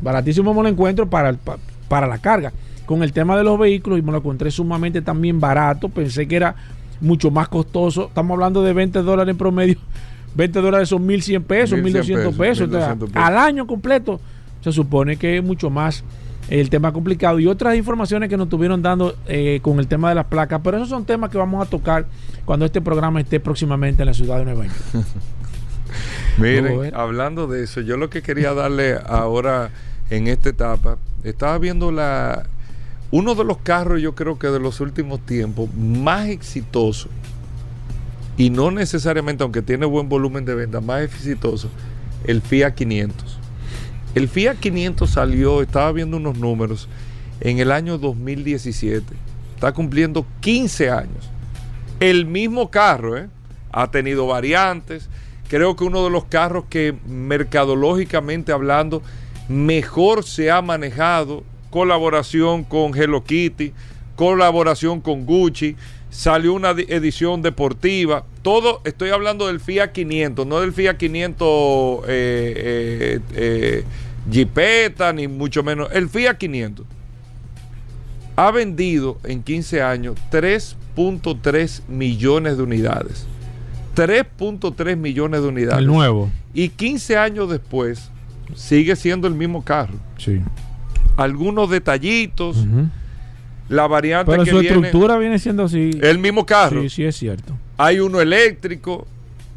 [0.00, 1.58] Baratísimo me lo encuentro para, el- pa-
[1.94, 2.52] para la carga.
[2.86, 5.88] Con el tema de los vehículos y me lo encontré sumamente también barato.
[5.88, 6.56] Pensé que era
[7.00, 8.06] mucho más costoso.
[8.08, 9.76] Estamos hablando de 20 dólares en promedio.
[10.34, 12.36] 20 dólares son 1.100 pesos, 1.200 pesos.
[12.36, 12.68] pesos.
[12.68, 13.24] 1200 pesos.
[13.24, 14.20] al año completo
[14.60, 16.02] se supone que es mucho más
[16.48, 20.16] el tema complicado y otras informaciones que nos estuvieron dando eh, con el tema de
[20.16, 22.06] las placas, pero esos son temas que vamos a tocar
[22.44, 24.76] cuando este programa esté próximamente en la ciudad de Nueva York.
[26.38, 29.70] Miren, hablando de eso, yo lo que quería darle ahora
[30.16, 32.46] en esta etapa, estaba viendo la
[33.10, 37.08] uno de los carros, yo creo que de los últimos tiempos, más exitoso,
[38.36, 41.68] y no necesariamente, aunque tiene buen volumen de venta, más exitoso,
[42.24, 43.38] el Fiat 500.
[44.16, 46.88] El Fiat 500 salió, estaba viendo unos números,
[47.40, 49.04] en el año 2017.
[49.54, 51.30] Está cumpliendo 15 años.
[52.00, 53.28] El mismo carro, ¿eh?
[53.70, 55.08] ha tenido variantes.
[55.48, 59.02] Creo que uno de los carros que mercadológicamente hablando
[59.48, 63.72] mejor se ha manejado colaboración con Hello Kitty,
[64.16, 65.76] colaboración con Gucci,
[66.08, 72.08] salió una edición deportiva, todo, estoy hablando del Fiat 500, no del Fiat 500 eh,
[72.08, 73.84] eh, eh,
[74.30, 76.86] Jeepeta, ni mucho menos, el Fiat 500.
[78.36, 83.26] Ha vendido en 15 años 3.3 millones de unidades.
[83.96, 85.78] 3.3 millones de unidades.
[85.78, 86.30] El nuevo.
[86.52, 88.10] Y 15 años después
[88.54, 89.94] sigue siendo el mismo carro.
[90.18, 90.40] Sí
[91.16, 92.64] algunos detallitos.
[93.68, 95.90] La variante Pero su estructura viene siendo así.
[96.02, 96.82] El mismo carro.
[96.82, 97.56] Sí, sí, es cierto.
[97.78, 99.06] Hay uno eléctrico.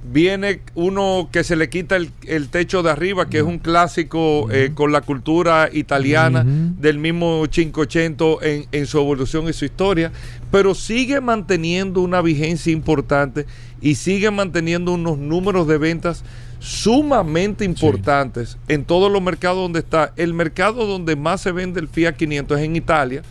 [0.10, 4.72] Viene uno que se le quita el, techo de arriba, que es un clásico eh,
[4.74, 10.14] con la cultura italiana del mismo 580 en, en su evolución y su historia,
[10.50, 13.48] pero sigue manteniendo una vigencia importante
[13.82, 16.24] y sigue manteniendo unos números de ventas
[16.60, 20.14] sumamente importantes en todos los mercados donde está.
[20.16, 23.22] El mercado donde más se vende el Fiat 500 es en Italia.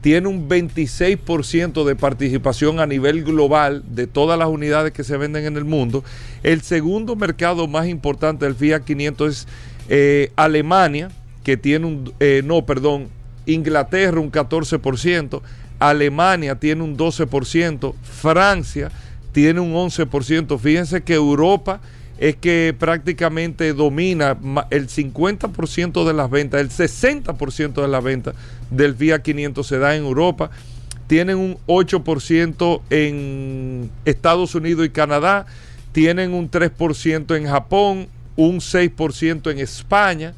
[0.00, 5.44] Tiene un 26% de participación a nivel global de todas las unidades que se venden
[5.44, 6.02] en el mundo.
[6.42, 9.48] El segundo mercado más importante del Fiat 500 es
[9.88, 11.10] eh, Alemania,
[11.44, 13.08] que tiene un, eh, no, perdón,
[13.46, 15.40] Inglaterra un 14%,
[15.78, 18.90] Alemania tiene un 12%, Francia
[19.32, 20.58] tiene un 11%.
[20.58, 21.80] Fíjense que Europa
[22.22, 24.38] es que prácticamente domina
[24.70, 28.36] el 50% de las ventas, el 60% de las ventas
[28.70, 30.48] del Fiat 500 se da en Europa.
[31.08, 35.46] Tienen un 8% en Estados Unidos y Canadá,
[35.90, 38.06] tienen un 3% en Japón,
[38.36, 40.32] un 6% en España,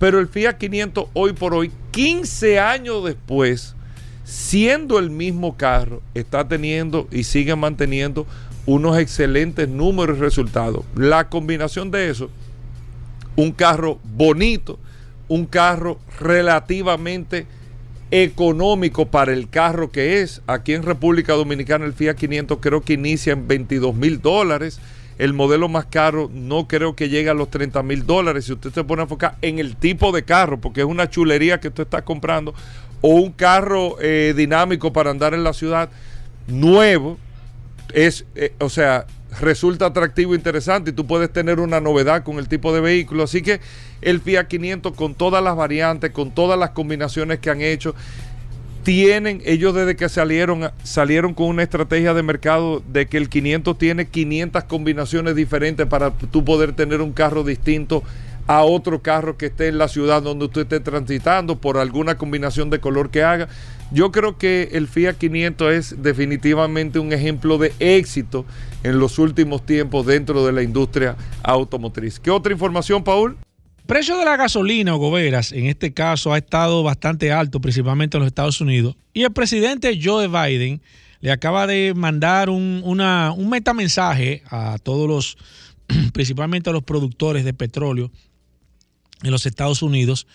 [0.00, 3.76] pero el Fiat 500 hoy por hoy, 15 años después,
[4.24, 8.26] siendo el mismo carro, está teniendo y sigue manteniendo
[8.70, 10.84] unos excelentes números y resultados.
[10.94, 12.30] La combinación de eso,
[13.34, 14.78] un carro bonito,
[15.26, 17.46] un carro relativamente
[18.12, 20.40] económico para el carro que es.
[20.46, 24.78] Aquí en República Dominicana el Fiat 500 creo que inicia en 22 mil dólares.
[25.18, 28.44] El modelo más caro no creo que llegue a los 30 mil dólares.
[28.44, 31.58] Si usted se pone a enfocar en el tipo de carro, porque es una chulería
[31.58, 32.54] que usted está comprando,
[33.00, 35.90] o un carro eh, dinámico para andar en la ciudad
[36.46, 37.18] nuevo,
[37.94, 39.06] es, eh, o sea,
[39.40, 43.24] resulta atractivo e interesante y tú puedes tener una novedad con el tipo de vehículo.
[43.24, 43.60] Así que
[44.02, 47.94] el Fiat 500 con todas las variantes, con todas las combinaciones que han hecho,
[48.82, 53.76] tienen, ellos desde que salieron, salieron con una estrategia de mercado de que el 500
[53.78, 58.02] tiene 500 combinaciones diferentes para tú poder tener un carro distinto
[58.46, 62.70] a otro carro que esté en la ciudad donde usted esté transitando por alguna combinación
[62.70, 63.48] de color que haga.
[63.92, 68.46] Yo creo que el Fiat 500 es definitivamente un ejemplo de éxito
[68.84, 72.20] en los últimos tiempos dentro de la industria automotriz.
[72.20, 73.36] ¿Qué otra información, Paul?
[73.90, 78.20] precio de la gasolina o goberas, en este caso, ha estado bastante alto, principalmente en
[78.20, 78.94] los Estados Unidos.
[79.12, 80.80] Y el presidente Joe Biden
[81.18, 85.36] le acaba de mandar un, una, un metamensaje a todos los,
[86.12, 88.12] principalmente a los productores de petróleo
[89.24, 90.28] en los Estados Unidos,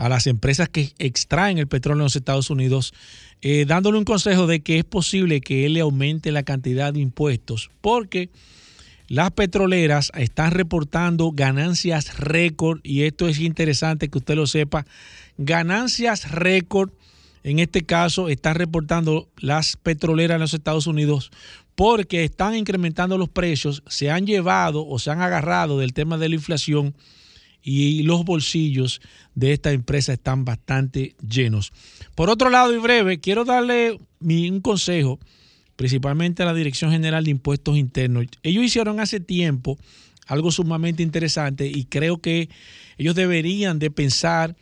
[0.00, 2.94] a las empresas que extraen el petróleo en los Estados Unidos,
[3.42, 7.00] eh, dándole un consejo de que es posible que él le aumente la cantidad de
[7.00, 8.30] impuestos, porque
[9.08, 14.86] las petroleras están reportando ganancias récord, y esto es interesante que usted lo sepa,
[15.36, 16.88] ganancias récord,
[17.42, 21.30] en este caso están reportando las petroleras en los Estados Unidos
[21.74, 26.30] porque están incrementando los precios, se han llevado o se han agarrado del tema de
[26.30, 26.94] la inflación
[27.62, 29.00] y los bolsillos
[29.34, 31.72] de esta empresa están bastante llenos.
[32.14, 35.18] Por otro lado, y breve, quiero darle un consejo,
[35.76, 38.26] principalmente a la Dirección General de Impuestos Internos.
[38.42, 39.78] Ellos hicieron hace tiempo
[40.26, 42.48] algo sumamente interesante y creo que
[42.98, 44.56] ellos deberían de pensar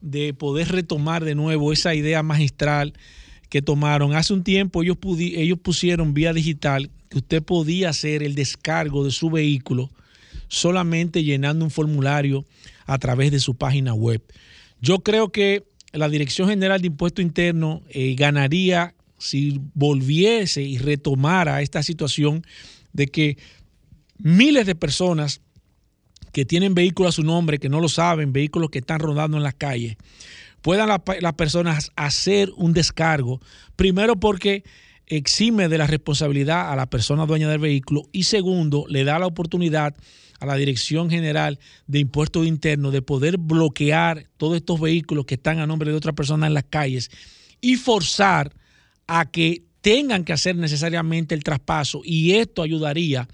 [0.00, 2.92] de poder retomar de nuevo esa idea magistral
[3.48, 4.14] que tomaron.
[4.14, 9.12] Hace un tiempo ellos, ellos pusieron vía digital que usted podía hacer el descargo de
[9.12, 9.90] su vehículo
[10.54, 12.44] solamente llenando un formulario
[12.86, 14.22] a través de su página web.
[14.80, 21.62] Yo creo que la Dirección General de Impuesto Interno eh, ganaría si volviese y retomara
[21.62, 22.44] esta situación
[22.92, 23.38] de que
[24.18, 25.40] miles de personas
[26.32, 29.42] que tienen vehículos a su nombre, que no lo saben, vehículos que están rodando en
[29.42, 29.96] las calles,
[30.62, 33.40] puedan las personas hacer un descargo,
[33.76, 34.64] primero porque
[35.06, 39.26] exime de la responsabilidad a la persona dueña del vehículo y segundo, le da la
[39.26, 39.94] oportunidad
[40.40, 45.58] a la Dirección General de Impuestos Internos de poder bloquear todos estos vehículos que están
[45.58, 47.10] a nombre de otra persona en las calles
[47.60, 48.52] y forzar
[49.06, 53.28] a que tengan que hacer necesariamente el traspaso y esto ayudaría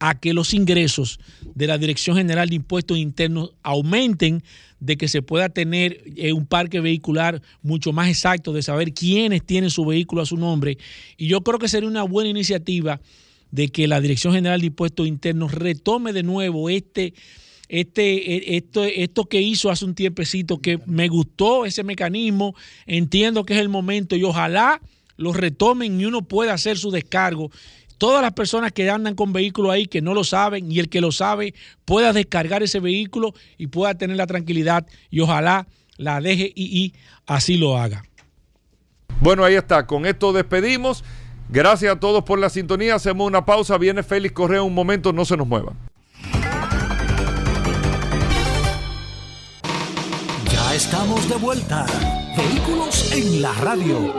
[0.00, 1.18] a que los ingresos
[1.54, 4.42] de la Dirección General de Impuestos Internos aumenten,
[4.80, 9.44] de que se pueda tener eh, un parque vehicular mucho más exacto, de saber quiénes
[9.44, 10.78] tienen su vehículo a su nombre.
[11.16, 13.00] Y yo creo que sería una buena iniciativa
[13.50, 17.14] de que la Dirección General de Impuestos Internos retome de nuevo este,
[17.68, 22.54] este, e, esto, esto que hizo hace un tiempecito, que me gustó ese mecanismo,
[22.86, 24.80] entiendo que es el momento y ojalá
[25.16, 27.50] lo retomen y uno pueda hacer su descargo.
[27.98, 31.00] Todas las personas que andan con vehículos ahí que no lo saben y el que
[31.00, 36.94] lo sabe pueda descargar ese vehículo y pueda tener la tranquilidad y ojalá la DGII
[37.26, 38.04] así lo haga.
[39.20, 39.84] Bueno, ahí está.
[39.86, 41.04] Con esto despedimos.
[41.50, 42.94] Gracias a todos por la sintonía.
[42.94, 43.78] Hacemos una pausa.
[43.78, 45.12] Viene Félix Correa un momento.
[45.12, 45.74] No se nos muevan.
[50.52, 51.86] Ya estamos de vuelta.
[52.36, 54.12] Vehículos en la radio.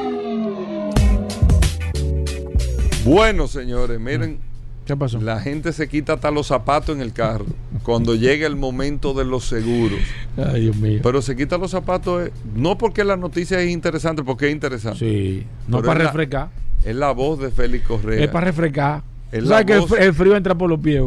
[3.06, 4.40] Bueno, señores, miren.
[4.86, 5.22] ¿Qué pasó?
[5.22, 7.46] La gente se quita hasta los zapatos en el carro
[7.84, 10.00] cuando llega el momento de los seguros.
[10.36, 11.00] Ay, Dios mío.
[11.04, 14.98] Pero se quita los zapatos eh, no porque la noticia es interesante, porque es interesante.
[14.98, 16.50] Sí, no para refrescar.
[16.84, 18.24] Es la voz de Félix Correa.
[18.24, 19.04] Es para refrescar.
[19.32, 21.04] Es ¿Sabes que el, frío entra por los pies?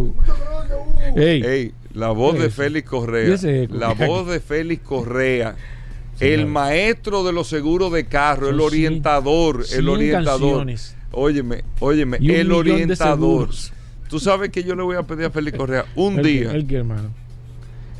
[1.16, 1.72] Ey.
[1.92, 3.36] la voz de Félix Correa.
[3.70, 5.56] La voz de Félix Correa.
[6.20, 10.66] el maestro de los seguros de carro, el orientador, el orientador.
[11.10, 13.50] Óyeme, óyeme, el orientador.
[14.08, 16.52] Tú sabes que yo le voy a pedir a Félix Correa un día.
[16.52, 17.10] ¿El qué, hermano?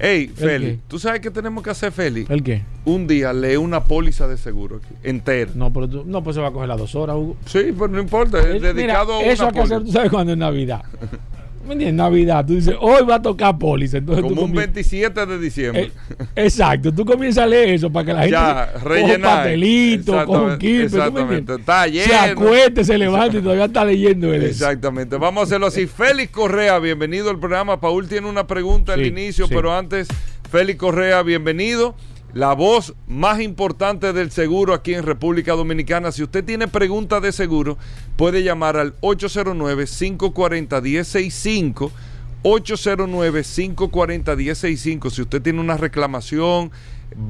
[0.03, 2.29] Ey, Félix, ¿tú sabes qué tenemos que hacer, Félix?
[2.29, 2.63] ¿El qué?
[2.85, 5.53] Un día lee una póliza de seguro aquí, entera.
[5.55, 7.37] No, pero tú, no, pues se va a coger las dos horas, Hugo.
[7.47, 10.39] Sí, pues no importa, es, dedicado a Eso hay que hacer, tú sabes, cuando es
[10.39, 10.83] Navidad.
[11.69, 13.99] en Navidad, tú dices, hoy va a tocar póliza.
[13.99, 15.83] Entonces Como un 27 de diciembre.
[15.85, 20.27] Eh, exacto, tú comienzas a leer eso para que la gente ya, se, un papelito,
[20.27, 20.59] con un.
[20.61, 22.07] Exactamente, está lleno.
[22.07, 24.45] Se acueste, se levanta y todavía está leyendo él.
[24.45, 25.87] Exactamente, vamos a hacerlo así.
[25.87, 27.81] Félix Correa, bienvenido al programa.
[27.81, 30.09] Paul tiene una pregunta al inicio, pero antes,
[30.51, 31.95] Félix Correa, bienvenido
[32.35, 36.11] la voz más importante del seguro aquí en República Dominicana.
[36.13, 37.79] Si usted tiene preguntas de seguro,
[38.17, 41.91] puede llamar al 809-540-1065.
[42.43, 45.11] 809-540-1065.
[45.11, 46.73] Si usted tiene una reclamación,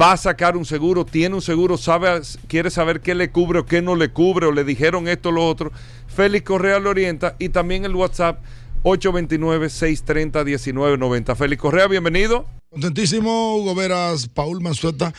[0.01, 3.67] va a sacar un seguro, tiene un seguro, sabe, quiere saber qué le cubre o
[3.67, 5.71] qué no le cubre, o le dijeron esto o lo otro,
[6.07, 7.37] Félix Correa lo orienta.
[7.39, 8.41] Y también el WhatsApp
[8.85, 11.37] 829-630-1990.
[11.37, 12.47] Félix Correa, bienvenido.
[12.73, 15.13] Contentísimo, Hugo Veras, Paul Manzueta,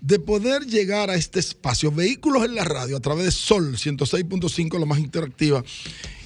[0.00, 4.78] de poder llegar a este espacio, vehículos en la radio, a través de Sol 106.5,
[4.78, 5.64] la más interactiva,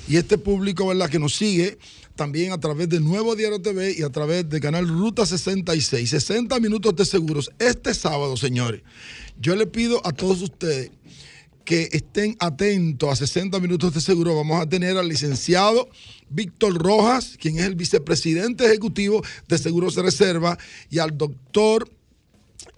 [0.07, 1.79] y este público, ¿verdad?, que nos sigue
[2.17, 6.61] también a través de Nuevo Diario TV y a través del canal Ruta 66, 60
[6.61, 7.51] minutos de seguros.
[7.59, 8.83] Este sábado, señores,
[9.41, 10.91] yo le pido a todos ustedes
[11.65, 14.37] que estén atentos a 60 minutos de seguro.
[14.37, 15.89] Vamos a tener al licenciado
[16.29, 20.59] Víctor Rojas, quien es el vicepresidente ejecutivo de Seguros de Reserva,
[20.91, 21.89] y al doctor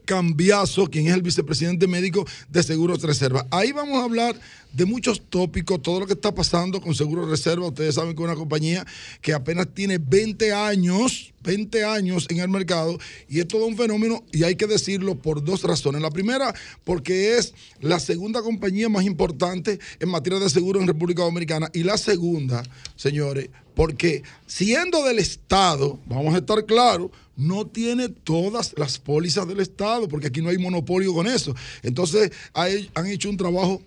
[0.05, 3.47] Cambiazo, quien es el vicepresidente médico de Seguros de Reserva.
[3.51, 4.39] Ahí vamos a hablar
[4.77, 7.67] de muchos tópicos, todo lo que está pasando con Seguros de Reserva.
[7.67, 8.87] Ustedes saben que es una compañía
[9.23, 14.23] que apenas tiene 20 años, 20 años en el mercado y es todo un fenómeno
[14.33, 16.03] y hay que decirlo por dos razones.
[16.03, 16.55] La primera,
[16.85, 21.83] porque es la segunda compañía más importante en materia de seguros en República Dominicana y
[21.83, 22.63] la segunda,
[22.97, 29.61] señores, porque siendo del Estado, vamos a estar claros, no tiene todas las pólizas del
[29.61, 31.55] Estado, porque aquí no hay monopolio con eso.
[31.83, 33.83] Entonces, han hecho un trabajo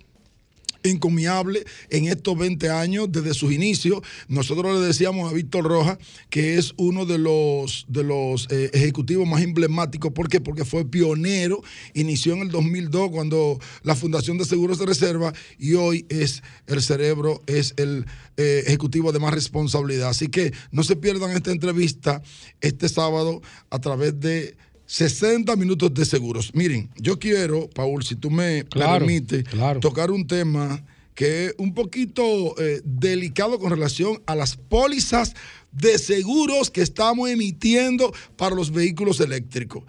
[0.82, 4.00] encomiable en estos 20 años desde sus inicios.
[4.28, 9.26] Nosotros le decíamos a Víctor Rojas que es uno de los, de los eh, ejecutivos
[9.26, 10.12] más emblemáticos.
[10.12, 10.40] ¿Por qué?
[10.40, 11.62] Porque fue pionero,
[11.94, 16.82] inició en el 2002 cuando la Fundación de Seguros de Reserva y hoy es el
[16.82, 18.06] cerebro, es el
[18.36, 20.08] eh, ejecutivo de más responsabilidad.
[20.08, 22.22] Así que no se pierdan esta entrevista
[22.60, 24.56] este sábado a través de
[24.94, 26.50] 60 minutos de seguros.
[26.52, 29.78] Miren, yo quiero, Paul, si tú me Claro, permites, claro.
[29.78, 30.84] tocar un tema
[31.14, 35.34] que es un poquito eh, delicado con relación a las pólizas
[35.70, 39.84] de seguros que estamos emitiendo para los vehículos eléctricos.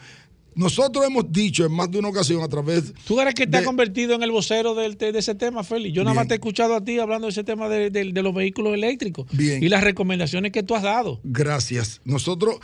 [0.53, 3.61] Nosotros hemos dicho en más de una ocasión a través ¿Tú eres que te ha
[3.61, 5.95] de- convertido en el vocero de, ese tema, Félix?
[5.95, 8.21] Yo nada más te he escuchado a ti hablando de ese tema de, de- de
[8.21, 9.63] los vehículos eléctricos Bien.
[9.63, 11.19] y las recomendaciones que tú has dado.
[11.23, 12.01] Gracias.
[12.05, 12.57] Nosotros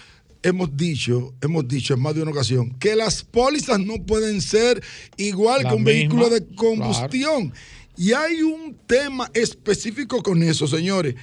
[0.47, 4.81] hemos dicho, hemos dicho en más de una ocasión que las pólizas no pueden ser
[5.17, 7.53] igual La que un misma, vehículo de combustión.
[7.97, 11.15] Y hay un tema específico con eso, señores.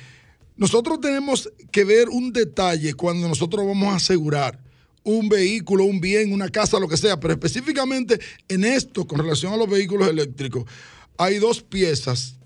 [0.56, 4.60] Nosotros tenemos que ver un detalle cuando nosotros vamos a asegurar
[5.02, 8.18] un vehículo, un bien, una casa, lo que sea, pero específicamente
[8.48, 10.64] en esto, con relación a los vehículos eléctricos,
[11.16, 12.36] hay dos piezas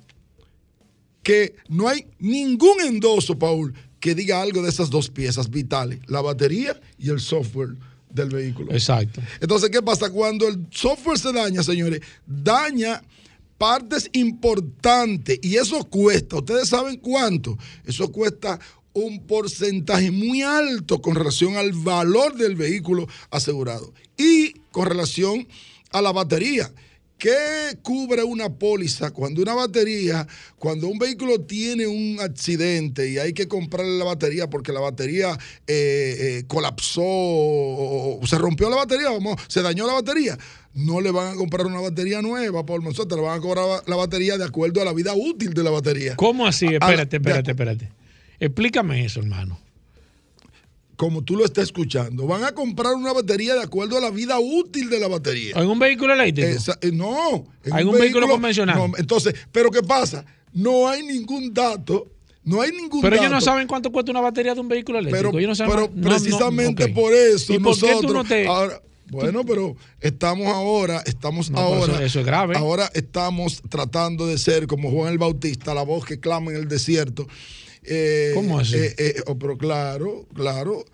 [1.22, 6.20] que no hay ningún endoso, Paul, que diga algo de esas dos piezas vitales, la
[6.20, 7.76] batería y el software
[8.10, 8.72] del vehículo.
[8.72, 9.20] Exacto.
[9.40, 10.10] Entonces, ¿qué pasa?
[10.10, 13.02] Cuando el software se daña, señores, daña
[13.58, 16.36] partes importantes y eso cuesta.
[16.36, 17.58] ¿Ustedes saben cuánto?
[17.84, 18.58] Eso cuesta
[18.92, 25.46] un porcentaje muy alto con relación al valor del vehículo asegurado y con relación
[25.90, 26.72] a la batería.
[27.18, 33.32] ¿Qué cubre una póliza cuando una batería, cuando un vehículo tiene un accidente y hay
[33.32, 38.76] que comprarle la batería porque la batería eh, eh, colapsó o, o se rompió la
[38.76, 40.38] batería, vamos, se dañó la batería?
[40.74, 43.96] No le van a comprar una batería nueva, Monzón, te le van a cobrar la
[43.96, 46.14] batería de acuerdo a la vida útil de la batería.
[46.14, 46.66] ¿Cómo así?
[46.66, 47.88] Espérate, espérate, espérate.
[48.38, 49.58] Explícame eso, hermano.
[50.98, 54.40] Como tú lo estás escuchando, van a comprar una batería de acuerdo a la vida
[54.40, 55.52] útil de la batería.
[55.54, 56.48] ¿En un vehículo eléctrico?
[56.48, 57.44] Esa- eh, no.
[57.64, 58.76] en ¿Hay un vehículo convencional?
[58.76, 60.24] no, entonces, pero ¿qué pasa?
[60.52, 62.08] No hay ningún dato,
[62.42, 63.22] no hay ningún Pero dato.
[63.22, 65.28] ellos no saben cuánto cuesta una batería de un vehículo eléctrico.
[65.30, 68.24] Pero, ellos no saben pero no, precisamente por eso ¿Y por qué nosotros tú no
[68.24, 68.46] te...?
[68.48, 72.56] ahora- bueno, pero estamos ahora, estamos No, ahora, eso- eso es grave.
[72.58, 76.66] ahora estamos tratando de ser como Juan el Bautista, la voz que clama en el
[76.68, 77.26] desierto.
[77.90, 78.76] Eh, ¿Cómo así?
[78.76, 80.84] eh, eh, oh, pero claro, claro.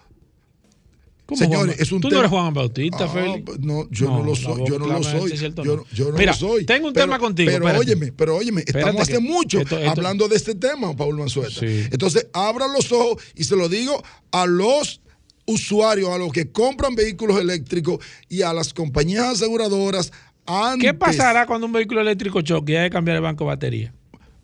[1.26, 1.82] ¿Cómo, Señores, Juan?
[1.82, 3.59] es un Tú no eres Juan Bautista, Ah, Félix.
[3.61, 5.36] No, yo no, No, lo soy, yo no lo soy.
[5.38, 5.84] cierto, yo, no.
[5.95, 6.66] yo no Mira, lo soy.
[6.66, 7.78] tengo un Pero- tema contigo, Pero espérate.
[7.92, 11.49] óyeme, pero óyeme, Espérate estamos hace mucho esto- esto- hablando de este tema, Paul Manzueta.
[11.61, 11.86] Sí.
[11.90, 15.01] Entonces, abran los ojos y se lo digo a los
[15.47, 20.12] usuarios, a los que compran vehículos eléctricos y a las compañías aseguradoras.
[20.47, 23.49] Antes, ¿Qué pasará cuando un vehículo eléctrico choque y hay que cambiar el banco de
[23.49, 23.95] batería?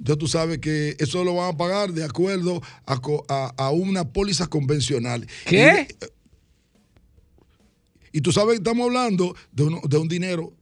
[0.03, 3.71] Ya tú sabes que eso lo van a pagar de acuerdo a, co- a- a
[3.71, 5.27] una póliza convencional.
[5.47, 5.87] ¿Qué?
[8.13, 10.45] Y, y tú sabes que estamos hablando de, uno- de un dinero.
[10.45, 10.55] O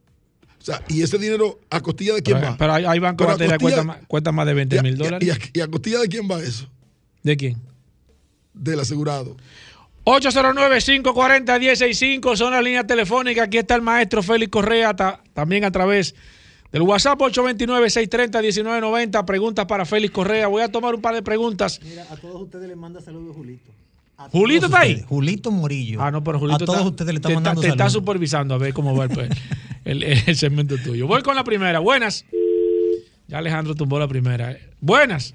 [0.61, 2.57] sea, y ese dinero, ¿a costilla de quién Pero, va?
[2.57, 5.25] pero hay, bancos costilla- cuestan más, cuestan más de 20 y a- mil dólares.
[5.27, 6.69] Y a, y a costilla de quién va eso?
[7.23, 7.55] ¿De quién?
[8.53, 9.37] Del asegurado.
[10.05, 13.47] 809-540-165 son las líneas telefónicas.
[13.47, 16.15] Aquí está el maestro Félix Correa, ta- también a través
[16.71, 19.25] del WhatsApp 829-630-1990.
[19.25, 20.47] Preguntas para Félix Correa.
[20.47, 21.79] Voy a tomar un par de preguntas.
[21.83, 23.71] Mira, a todos ustedes les manda saludos Julito.
[24.17, 25.01] A ¿Julito está ahí?
[25.07, 26.01] Julito Morillo.
[26.01, 27.93] Ah, no, pero Julito A todos está- ustedes le te están mandando te está saludos.
[27.93, 29.05] supervisando a ver cómo va
[29.85, 31.07] el, el, el segmento tuyo.
[31.07, 31.79] Voy con la primera.
[31.79, 32.25] Buenas.
[33.27, 34.57] Ya Alejandro tumbó la primera.
[34.81, 35.33] Buenas.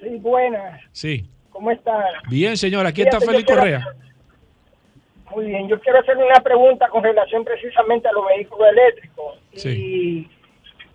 [0.00, 0.80] Sí, buenas.
[0.92, 1.26] Sí.
[1.50, 1.94] ¿Cómo están?
[2.28, 2.86] Bien, señor.
[2.86, 3.86] Aquí está Félix quiero- Correa.
[5.34, 5.68] Muy bien.
[5.68, 9.34] Yo quiero hacerle una pregunta con relación precisamente a los vehículos eléctricos.
[9.54, 9.68] Sí.
[9.68, 10.30] Y,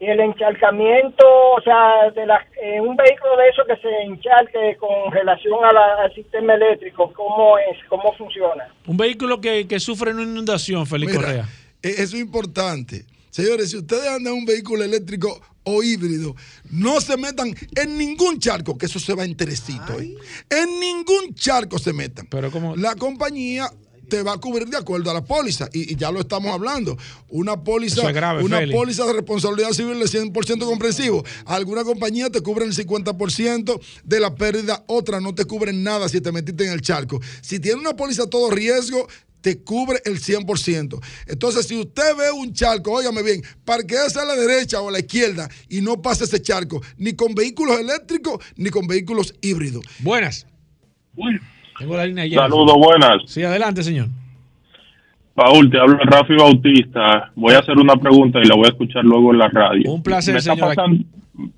[0.01, 1.25] y el encharcamiento,
[1.57, 5.73] o sea, de la, eh, un vehículo de eso que se encharque con relación a
[5.73, 7.77] la- al sistema eléctrico, ¿cómo es?
[7.89, 8.73] ¿Cómo funciona?
[8.87, 11.43] Un vehículo que, que sufre una inundación, Félix Mira, Correa.
[11.83, 13.03] eh, Eso es importante.
[13.29, 16.33] Señores, si ustedes andan en un vehículo eléctrico o híbrido,
[16.71, 19.99] no se metan en ningún charco, que eso se va enterecito.
[19.99, 20.15] ¿eh?
[20.49, 22.25] En ningún charco se metan.
[22.31, 23.67] Pero como La compañía
[24.09, 25.69] te va a cubrir de acuerdo a la póliza.
[25.71, 26.97] Y, y ya lo estamos hablando.
[27.29, 31.23] Una póliza, Eso es grave, una póliza de responsabilidad civil de 100% comprensivo.
[31.45, 36.21] Alguna compañía te cubre el 50% de la pérdida, otra no te cubren nada si
[36.21, 37.19] te metiste en el charco.
[37.41, 39.07] Si tiene una póliza a todo riesgo,
[39.41, 40.99] te cubre el 100%.
[41.27, 44.99] Entonces, si usted ve un charco, óigame bien, parquéese a la derecha o a la
[44.99, 49.83] izquierda y no pase ese charco, ni con vehículos eléctricos ni con vehículos híbridos.
[49.99, 50.45] Buenas.
[51.79, 52.43] Tengo la línea llena.
[52.43, 53.23] Saludos, buenas.
[53.25, 54.07] Sí, adelante, señor.
[55.33, 57.31] Paul, te habla Rafi Bautista.
[57.35, 59.89] Voy a hacer una pregunta y la voy a escuchar luego en la radio.
[59.89, 60.75] Un placer, me está señor.
[60.75, 61.05] Pasando,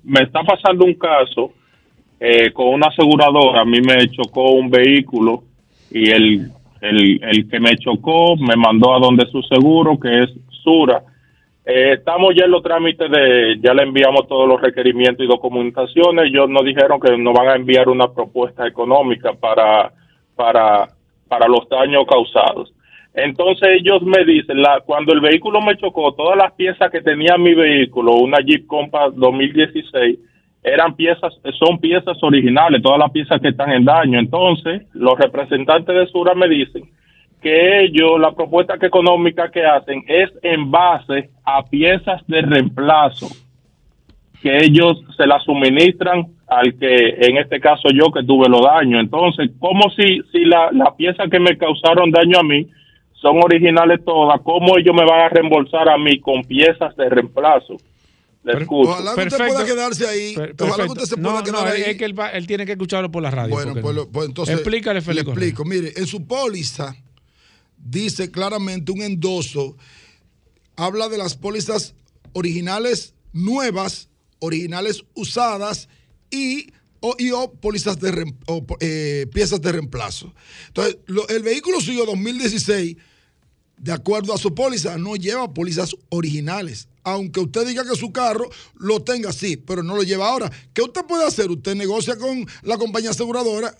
[0.04, 1.52] me está pasando un caso
[2.20, 3.62] eh, con una aseguradora.
[3.62, 5.42] A mí me chocó un vehículo
[5.90, 6.50] y el,
[6.80, 10.30] el, el que me chocó me mandó a donde su seguro, que es
[10.62, 11.02] Sura.
[11.64, 16.26] Eh, estamos ya en los trámites de, ya le enviamos todos los requerimientos y documentaciones.
[16.26, 19.92] Ellos nos dijeron que nos van a enviar una propuesta económica para,
[20.34, 20.88] para,
[21.28, 22.72] para los daños causados.
[23.14, 27.36] Entonces ellos me dicen, la, cuando el vehículo me chocó, todas las piezas que tenía
[27.36, 30.18] mi vehículo, una Jeep Compass 2016,
[30.62, 34.18] eran piezas, son piezas originales, todas las piezas que están en daño.
[34.18, 36.84] Entonces, los representantes de Sura me dicen
[37.42, 43.26] que ellos, la propuesta económica que hacen es en base a piezas de reemplazo
[44.40, 46.26] que ellos se las suministran
[46.58, 49.00] al que, en este caso yo que tuve los daños.
[49.00, 52.66] Entonces, como si, si la, la pieza que me causaron daño a mí
[53.20, 57.76] son originales todas, ¿cómo ellos me van a reembolsar a mí con piezas de reemplazo?
[58.44, 58.90] Le escucho.
[58.90, 60.34] Ojalá que usted pueda quedarse ahí.
[60.34, 60.92] Per- Ojalá que perfecto.
[61.04, 61.82] usted se No, pueda quedar no, ahí.
[61.86, 63.54] es que él, va- él tiene que escucharlo por la radio.
[63.54, 64.08] Bueno, pues, no.
[64.08, 64.54] pues entonces.
[64.56, 65.24] Explícale, Le Félix.
[65.24, 65.48] Correa.
[65.48, 65.64] explico.
[65.68, 66.96] Mire, en su póliza
[67.78, 69.76] dice claramente un endoso.
[70.76, 71.94] Habla de las pólizas
[72.32, 74.08] originales nuevas,
[74.40, 76.01] originales usadas y
[77.00, 80.32] o, y o pólizas de o, eh, piezas de reemplazo.
[80.68, 82.96] Entonces, el vehículo suyo 2016
[83.82, 86.86] de acuerdo a su póliza, no lleva pólizas originales.
[87.02, 90.52] Aunque usted diga que su carro lo tenga así, pero no lo lleva ahora.
[90.72, 91.50] ¿Qué usted puede hacer?
[91.50, 93.76] Usted negocia con la compañía aseguradora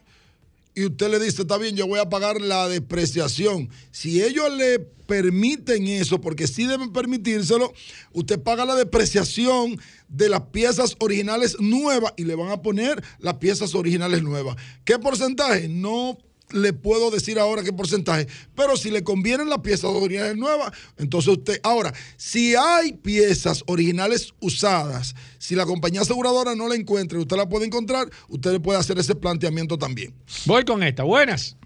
[0.75, 3.69] y usted le dice, está bien, yo voy a pagar la depreciación.
[3.91, 7.73] Si ellos le permiten eso, porque sí deben permitírselo,
[8.13, 13.35] usted paga la depreciación de las piezas originales nuevas y le van a poner las
[13.35, 14.57] piezas originales nuevas.
[14.85, 15.69] ¿Qué porcentaje?
[15.69, 16.19] No
[16.53, 21.33] le puedo decir ahora qué porcentaje, pero si le convienen las piezas originales nuevas, entonces
[21.33, 27.23] usted, ahora, si hay piezas originales usadas, si la compañía aseguradora no la encuentra y
[27.23, 30.15] usted la puede encontrar, usted le puede hacer ese planteamiento también.
[30.47, 31.03] Voy con esta.
[31.03, 31.57] Buenas.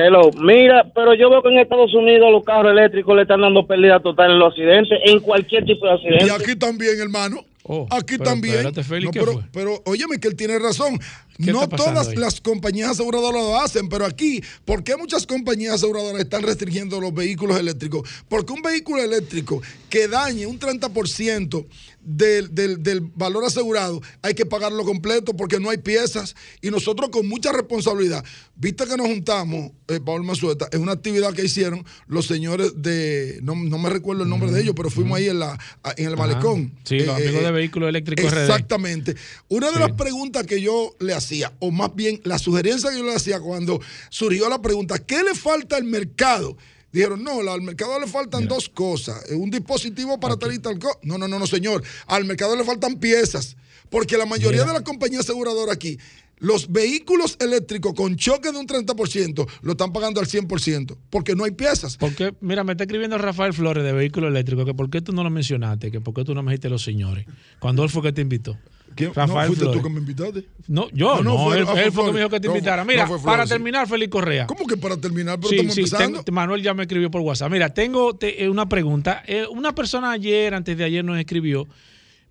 [0.00, 3.66] Hello, mira, pero yo veo que en Estados Unidos los carros eléctricos le están dando
[3.66, 6.26] pérdida total en los accidentes, en cualquier tipo de accidente.
[6.26, 7.47] Y aquí también, hermano.
[7.90, 8.54] Aquí pero también.
[8.56, 10.98] espérate, Félix, No, ¿qué pero, pero óyeme que él tiene razón.
[11.42, 12.16] ¿Qué No todas ahí?
[12.16, 17.14] las compañías aseguradoras lo hacen, pero aquí, ¿por qué muchas compañías aseguradoras están restringiendo los
[17.14, 18.08] vehículos eléctricos?
[18.28, 21.66] Porque un vehículo eléctrico que dañe un 30%
[22.10, 26.34] del, del, del valor asegurado, hay que pagarlo completo porque no hay piezas.
[26.62, 28.24] Y nosotros con mucha responsabilidad,
[28.56, 33.38] viste que nos juntamos, eh, Paul Mazueta, en una actividad que hicieron los señores de,
[33.42, 35.58] no, no me recuerdo el nombre de ellos, pero fuimos ahí en, la,
[35.96, 36.26] en el Ajá.
[36.26, 36.72] malecón.
[36.84, 38.40] Sí, los Eh, amigos eh, de vehículos eléctricos RD.
[38.40, 39.14] Exactamente.
[39.48, 43.04] Una de las preguntas que yo le hacía, o más bien la sugerencia que yo
[43.04, 46.56] le hacía cuando surgió la pregunta, ¿qué le falta al mercado?
[46.92, 49.30] Dijeron, no, al mercado le faltan dos cosas.
[49.30, 50.98] eh, Un dispositivo para tal y tal cosa.
[51.02, 51.82] No, no, no, no, señor.
[52.06, 53.56] Al mercado le faltan piezas.
[53.90, 55.98] Porque la mayoría de las compañías aseguradoras aquí,
[56.38, 60.96] los vehículos eléctricos con choque de un 30% lo están pagando al 100%.
[61.10, 61.96] Porque no hay piezas.
[61.96, 65.24] Porque, mira, me está escribiendo Rafael Flores de Vehículo Eléctrico que por qué tú no
[65.24, 67.26] lo mencionaste, que por qué tú no me dijiste los señores.
[67.58, 68.56] Cuando él fue que te invitó.
[68.98, 69.14] ¿Quién?
[69.14, 69.80] Rafael ¿No fuiste Flores.
[69.82, 70.44] tú que me invitaste?
[70.66, 72.82] No, yo no, fue- él, ah, él fue que me dijo que te No, invitara.
[72.82, 73.50] no Mira, Flores, para sí.
[73.50, 74.46] terminar, Félix Correa.
[74.46, 75.36] ¿Cómo que para terminar?
[75.38, 76.24] Pero Sí, estamos sí, empezando.
[76.24, 77.50] tengo- Manuel ya me escribió por WhatsApp.
[77.52, 79.22] Mira, tengo te- eh, una pregunta.
[79.26, 81.66] Eh, una persona ayer, antes de ayer, nos escribió,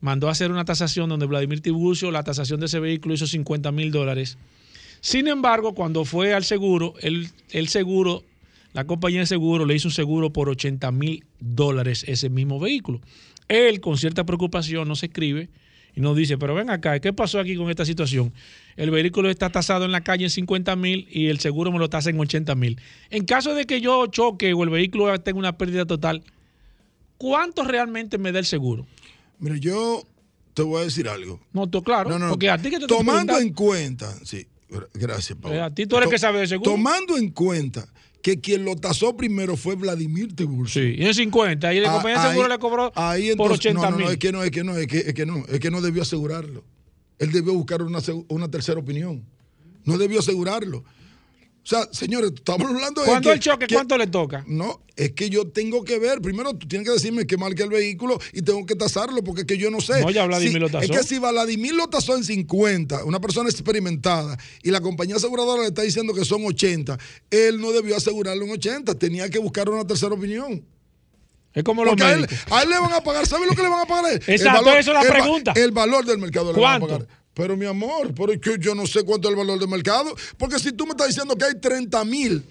[0.01, 3.71] mandó a hacer una tasación donde Vladimir Tiburcio, la tasación de ese vehículo hizo 50
[3.71, 4.37] mil dólares.
[4.99, 8.23] Sin embargo, cuando fue al seguro, el, el seguro,
[8.73, 12.99] la compañía de seguro le hizo un seguro por 80 mil dólares ese mismo vehículo.
[13.47, 15.49] Él, con cierta preocupación, nos escribe
[15.97, 18.31] y nos dice, pero ven acá, ¿qué pasó aquí con esta situación?
[18.75, 21.89] El vehículo está tasado en la calle en 50 mil y el seguro me lo
[21.89, 22.79] tasa en 80 mil.
[23.09, 26.21] En caso de que yo choque o el vehículo tenga una pérdida total,
[27.17, 28.85] ¿cuánto realmente me da el seguro?
[29.39, 30.03] Mire, yo
[30.53, 31.39] te voy a decir algo.
[31.51, 34.87] No, tú, claro, No, no, porque a ti que te Tomando en cuenta, sí, gra-
[34.93, 35.57] gracias, Pablo.
[35.57, 36.69] Eh, a ti tú eres que sabe de seguro.
[36.71, 37.87] Tomando en cuenta
[38.27, 40.81] que quien lo tasó primero fue Vladimir Tiburcio.
[40.81, 43.59] Sí, y en 50, y la Ah, compañía de seguro le cobró ahí por entonces-
[43.71, 44.05] 80 no, no, mil.
[44.05, 45.79] no, es que no, es que no, es que, es que no, es que no
[45.79, 46.65] debió asegurarlo.
[47.19, 49.23] Él debió buscar una, una tercera opinión.
[49.85, 50.83] No debió asegurarlo.
[51.67, 53.19] O sea, señores, estamos hablando de.
[53.19, 54.45] Que- el choque, que- ¿cuánto le toca?
[54.47, 56.21] No, es que yo tengo que ver.
[56.21, 59.47] Primero, tú tienes que decirme que marca el vehículo y tengo que tasarlo porque es
[59.47, 59.99] que yo no sé.
[59.99, 60.85] No, ya Vladimir Si- lo tasó.
[60.85, 65.63] Es que si Vladimir lo tasó en 50, una persona experimentada, y la compañía aseguradora
[65.63, 66.97] le está diciendo que son 80,
[67.31, 70.63] él no debió asegurarlo en 80, tenía que buscar una tercera opinión.
[71.53, 72.39] Es como los Porque a él, médicos.
[72.49, 74.21] a él le van a pagar, ¿sabe lo que le van a pagar a él?
[74.25, 75.51] Exacto, eso es la el pregunta.
[75.53, 77.05] El valor del mercado le van a ¿Cuánto?
[77.05, 77.17] pagar.
[77.37, 80.13] Pero mi amor, pero es que yo no sé cuánto es el valor del mercado.
[80.37, 82.43] Porque si tú me estás diciendo que hay 30 mil,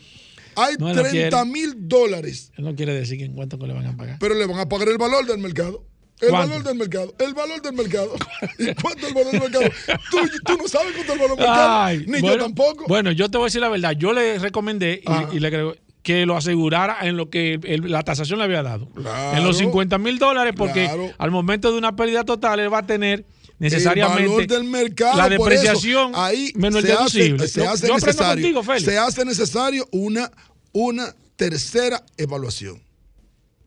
[0.55, 1.45] hay No, él no 30 quiere.
[1.51, 4.17] mil dólares, Él no quiere decir en cuánto que le van a pagar.
[4.21, 5.85] pero le van a pagar el valor del mercado.
[6.19, 6.49] El ¿Cuánto?
[6.49, 7.15] valor del mercado.
[7.19, 8.15] El valor del mercado.
[8.59, 9.65] ¿Y cuánto es el valor del mercado?
[10.11, 11.83] Tú, tú no sabes cuánto es el valor del mercado.
[11.83, 12.85] Ay, Ni bueno, yo tampoco.
[12.89, 13.93] Bueno, yo te voy a decir la verdad.
[13.93, 18.03] Yo le recomendé y, y le creo que lo asegurara en lo que el- la
[18.03, 18.89] tasación le había dado.
[18.95, 19.37] Claro.
[19.37, 21.11] en los 50 mil dólares, porque Claro.
[21.19, 23.27] al momento de una pérdida total, él va a tener
[23.59, 25.17] necesariamente el valor del mercado.
[25.17, 27.49] la eso, depreciación ahí menos el se hace, deducible.
[27.49, 30.31] se Yo- hace yo necesario, contigo, se hace necesario una,
[30.73, 32.81] una tercera evaluación.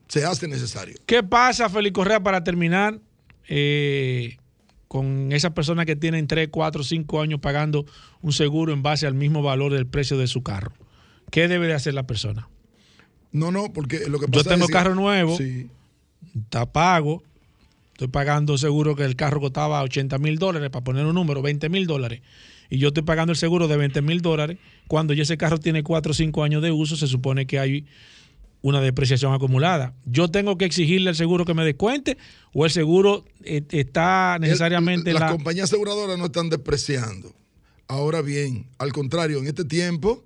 [0.07, 0.95] Se hace necesario.
[1.05, 2.99] ¿Qué pasa, Félix Correa, para terminar
[3.47, 4.37] eh,
[4.87, 7.85] con esas personas que tienen 3, 4, 5 años pagando
[8.21, 10.71] un seguro en base al mismo valor del precio de su carro?
[11.31, 12.47] ¿Qué debe de hacer la persona?
[13.31, 15.67] No, no, porque lo que Yo pasa tengo es que- carro nuevo, Sí.
[16.35, 17.21] está pago,
[17.99, 21.67] estoy pagando seguro que el carro costaba 80 mil dólares, para poner un número, 20
[21.67, 22.21] mil dólares,
[22.69, 25.83] y yo estoy pagando el seguro de 20 mil dólares, cuando ya ese carro tiene
[25.83, 27.85] 4 o 5 años de uso, se supone que hay
[28.61, 29.95] una depreciación acumulada.
[30.05, 32.17] ¿Yo tengo que exigirle al seguro que me descuente
[32.53, 35.31] o el seguro eh, está necesariamente El- las la...
[35.31, 37.33] compañías aseguradoras no están despreciando.
[37.89, 40.23] Ahora bien, al contrario, en este tiempo,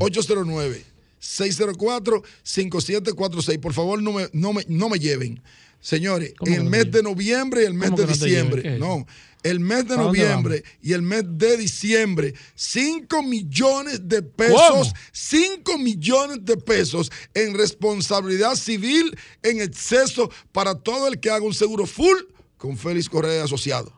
[1.25, 3.59] 809-604-5746.
[3.59, 5.41] Por favor, no me, no me, no me lleven.
[5.79, 8.79] Señores, ¿Cómo el no mes de noviembre y el mes ¿Cómo de diciembre.
[8.79, 9.05] No,
[9.43, 14.93] el mes de ¿Para dónde noviembre y el mes de diciembre, 5 millones de pesos,
[15.11, 21.53] 5 millones de pesos en responsabilidad civil en exceso para todo el que haga un
[21.53, 22.17] seguro full
[22.57, 23.93] con Félix Correa Asociado.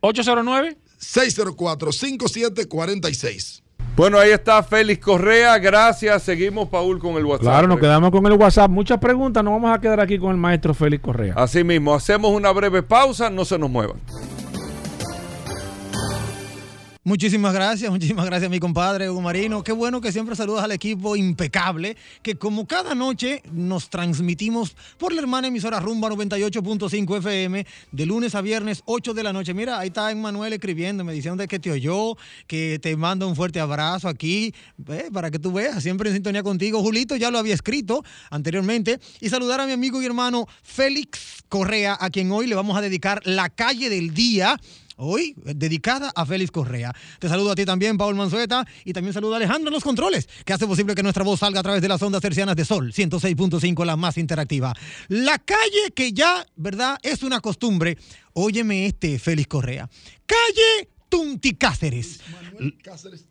[0.00, 3.62] 809 604-5746.
[3.96, 5.58] Bueno, ahí está Félix Correa.
[5.58, 6.22] Gracias.
[6.22, 7.42] Seguimos, Paul, con el WhatsApp.
[7.42, 8.70] Claro, nos quedamos con el WhatsApp.
[8.70, 11.34] Muchas preguntas, nos vamos a quedar aquí con el maestro Félix Correa.
[11.36, 13.96] Así mismo, hacemos una breve pausa, no se nos muevan.
[17.02, 19.64] Muchísimas gracias, muchísimas gracias mi compadre Hugo Marino.
[19.64, 25.14] Qué bueno que siempre saludas al equipo impecable, que como cada noche nos transmitimos por
[25.14, 29.54] la hermana emisora Rumba 98.5 FM de lunes a viernes 8 de la noche.
[29.54, 34.06] Mira, ahí está Emmanuel escribiéndome diciendo que te oyó, que te manda un fuerte abrazo
[34.06, 34.54] aquí,
[34.88, 36.82] eh, para que tú veas, siempre en sintonía contigo.
[36.82, 39.00] Julito ya lo había escrito anteriormente.
[39.22, 42.82] Y saludar a mi amigo y hermano Félix Correa, a quien hoy le vamos a
[42.82, 44.58] dedicar la calle del día
[45.00, 46.94] hoy dedicada a Félix Correa.
[47.18, 50.28] Te saludo a ti también, Paul Manzueta, y también saludo a Alejandro en los controles,
[50.44, 52.92] que hace posible que nuestra voz salga a través de las ondas tercianas de Sol,
[52.92, 54.74] 106.5, la más interactiva.
[55.08, 56.98] La calle que ya, ¿verdad?
[57.02, 57.96] Es una costumbre.
[58.34, 59.88] Óyeme este, Félix Correa.
[60.26, 62.20] Calle Tunti Cáceres.
[62.30, 63.29] Manuel Cáceres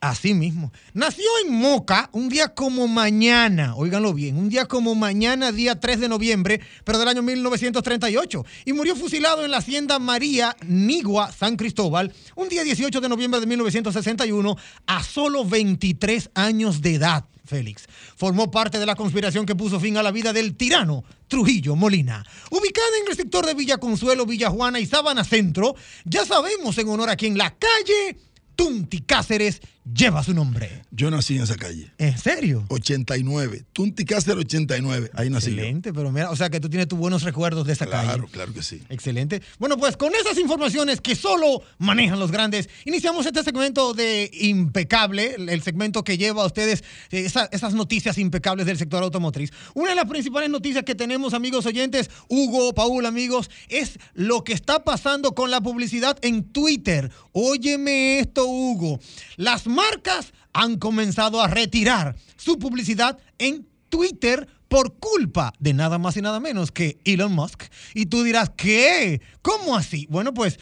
[0.00, 0.72] Así mismo.
[0.92, 6.00] Nació en Moca un día como mañana, óiganlo bien, un día como mañana, día 3
[6.00, 11.56] de noviembre, pero del año 1938, y murió fusilado en la hacienda María Nigua, San
[11.56, 17.24] Cristóbal, un día 18 de noviembre de 1961, a solo 23 años de edad.
[17.44, 17.86] Félix.
[18.16, 22.24] Formó parte de la conspiración que puso fin a la vida del tirano Trujillo Molina.
[22.50, 25.74] Ubicada en el sector de Villa Consuelo, Villa Juana y Sabana Centro,
[26.04, 28.16] ya sabemos en honor a quien la calle
[28.56, 29.60] Tunti Cáceres
[29.92, 30.82] lleva su nombre.
[30.90, 31.90] Yo nací en esa calle.
[31.98, 32.64] ¿En serio?
[32.68, 33.64] 89.
[33.72, 35.10] Tunti Cáceres 89.
[35.14, 35.56] Ahí nací yo.
[35.56, 38.08] Excelente, pero mira, o sea que tú tienes tus buenos recuerdos de esa calle.
[38.08, 38.80] Claro, claro que sí.
[38.88, 39.42] Excelente.
[39.58, 45.34] Bueno, pues con esas informaciones que solo manejan los grandes, iniciamos este segmento de impecable,
[45.36, 49.50] el segmento que lleva a ustedes eh, esa- esas noticias impecables del sector automotriz.
[49.74, 54.52] Una de las principales noticias que tenemos, amigos oyentes, Hugo, Paul, amigos, es lo que
[54.52, 57.10] está pasando con la publicidad en Twitter.
[57.32, 58.98] Óyeme esto, Hugo.
[59.36, 66.16] Las marcas han comenzado a retirar su publicidad en Twitter por culpa de nada más
[66.16, 67.64] y nada menos que Elon Musk.
[67.94, 69.20] Y tú dirás, ¿qué?
[69.42, 70.06] ¿Cómo así?
[70.10, 70.58] Bueno, pues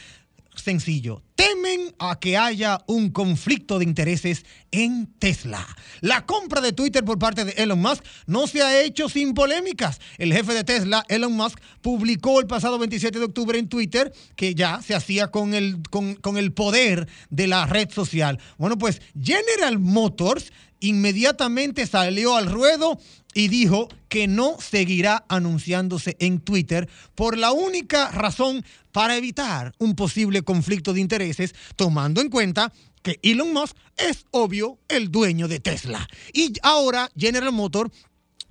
[0.55, 1.23] sencillo.
[1.35, 5.67] Temen a que haya un conflicto de intereses en Tesla.
[6.01, 10.01] La compra de Twitter por parte de Elon Musk no se ha hecho sin polémicas.
[10.19, 14.55] El jefe de Tesla, Elon Musk, publicó el pasado 27 de octubre en Twitter que
[14.55, 18.39] ya se hacía con el, con, con el poder de la red social.
[18.59, 20.53] Bueno, pues General Motors
[20.83, 22.99] inmediatamente salió al ruedo
[23.35, 29.95] y dijo que no seguirá anunciándose en Twitter por la única razón para evitar un
[29.95, 32.73] posible conflicto de intereses, tomando en cuenta
[33.03, 36.09] que Elon Musk es obvio el dueño de Tesla.
[36.33, 37.91] Y ahora General Motors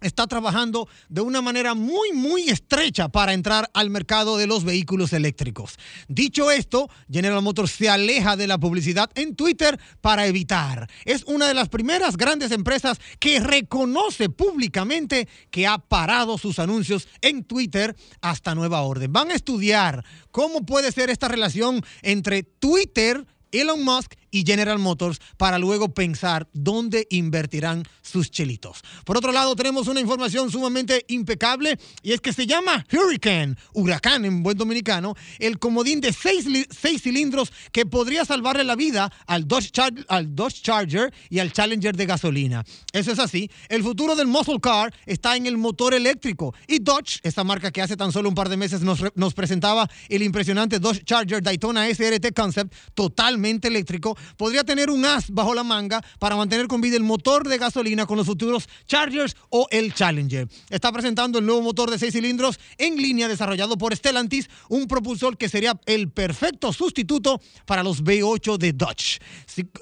[0.02, 5.14] está trabajando de una manera muy, muy estrecha para entrar al mercado de los vehículos
[5.14, 5.78] eléctricos.
[6.08, 10.90] Dicho esto, General Motors se aleja de la publicidad en Twitter para evitar.
[11.06, 17.08] Es una de las primeras grandes empresas que reconoce públicamente que ha parado sus anuncios
[17.22, 19.14] en Twitter hasta nueva orden.
[19.14, 25.20] Van a estudiar cómo puede ser esta relación entre Twitter, Elon Musk y General Motors
[25.38, 28.82] para luego pensar dónde invertirán sus chelitos.
[29.06, 34.26] Por otro lado, tenemos una información sumamente impecable y es que se llama Hurricane, huracán
[34.26, 39.48] en buen dominicano, el comodín de seis, seis cilindros que podría salvarle la vida al
[39.48, 42.66] Dodge, Charger y al Challenger de gasolina.
[42.94, 43.50] Eso es así.
[43.70, 47.82] El futuro del muscle car está en el motor eléctrico y Dodge, esta marca que
[47.82, 51.88] hace tan solo un par de meses nos, nos presentaba el impresionante Dodge Charger Daytona
[51.88, 56.98] SRT Concept totalmente eléctrico, podría tener un as bajo la manga para mantener con vida
[56.98, 60.48] el motor de gasolina con los futuros Chargers o el Challenger.
[60.70, 65.38] Está presentando el nuevo motor de seis cilindros en línea desarrollado por Stellantis, un propulsor
[65.38, 69.20] que sería el perfecto sustituto para los V8 de Dodge.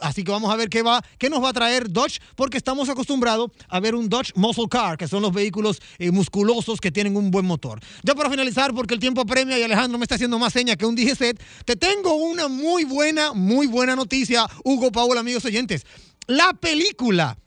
[0.01, 2.89] Así, que vamos a ver qué, va, qué nos va a traer Dodge, porque estamos
[2.89, 7.15] acostumbrados a ver un Dodge Muscle Car, que son los vehículos eh, musculosos que tienen
[7.15, 7.79] un buen motor.
[8.03, 10.85] Ya para finalizar, porque el tiempo apremia y Alejandro me está haciendo más señas que
[10.85, 14.28] un set, te tengo una muy buena, muy buena noticia,
[14.63, 15.85] Hugo Paul, amigos oyentes.
[16.27, 17.37] La película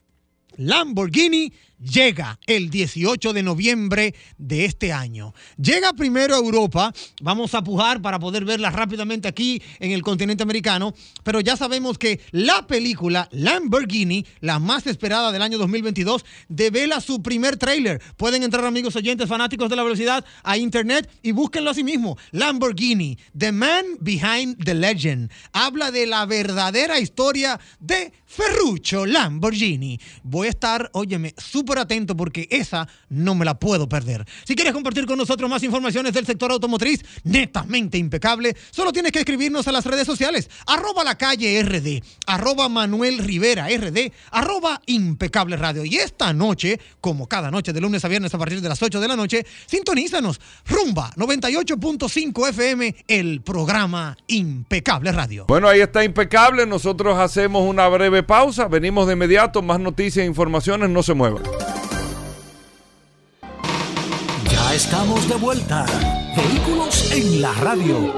[0.57, 1.53] Lamborghini
[1.83, 5.35] llega el 18 de noviembre de este año.
[5.57, 10.43] Llega primero a Europa, vamos a pujar para poder verla rápidamente aquí en el continente
[10.43, 17.01] americano, pero ya sabemos que la película Lamborghini, la más esperada del año 2022, devela
[17.01, 18.01] su primer tráiler.
[18.17, 22.17] Pueden entrar amigos oyentes fanáticos de la velocidad a internet y búsquenlo así mismo.
[22.31, 30.01] Lamborghini, The Man Behind the Legend, habla de la verdadera historia de Ferruccio Lamborghini.
[30.23, 34.25] Voy a estar, óyeme, súper atento porque esa no me la puedo perder.
[34.45, 39.21] Si quieres compartir con nosotros más informaciones del sector automotriz, netamente impecable, solo tienes que
[39.21, 45.57] escribirnos a las redes sociales, arroba la calle RD, arroba Manuel Rivera RD, arroba impecable
[45.57, 45.85] radio.
[45.85, 49.01] Y esta noche, como cada noche de lunes a viernes a partir de las 8
[49.01, 55.47] de la noche, sintonízanos, rumba 98.5 FM, el programa Impecable Radio.
[55.47, 56.67] Bueno, ahí está impecable.
[56.67, 58.69] Nosotros hacemos una breve pausa.
[58.69, 59.63] Venimos de inmediato.
[59.63, 60.91] Más noticias e informaciones.
[60.91, 61.62] No se muevan.
[64.73, 65.85] Ya estamos de vuelta.
[66.35, 68.11] Vehículos en la radio.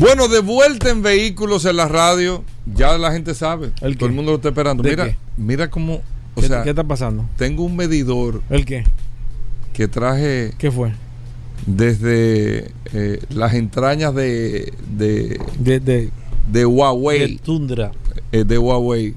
[0.00, 2.42] Bueno, de vuelta en vehículos en la radio.
[2.74, 3.68] Ya la gente sabe.
[3.68, 4.82] Todo el mundo lo está esperando.
[4.82, 5.16] ¿De Mira, qué?
[5.36, 6.02] mira cómo.
[6.34, 7.24] O ¿Qué, sea, qué está pasando?
[7.36, 8.42] tengo un medidor.
[8.50, 8.82] ¿El qué?
[9.74, 10.54] Que traje.
[10.58, 10.90] ¿Qué fue?
[11.66, 14.72] Desde eh, las entrañas de.
[14.90, 16.10] De,
[16.50, 17.34] de, Huawei.
[17.34, 17.92] de Tundra.
[18.32, 19.14] eh, de Huawei.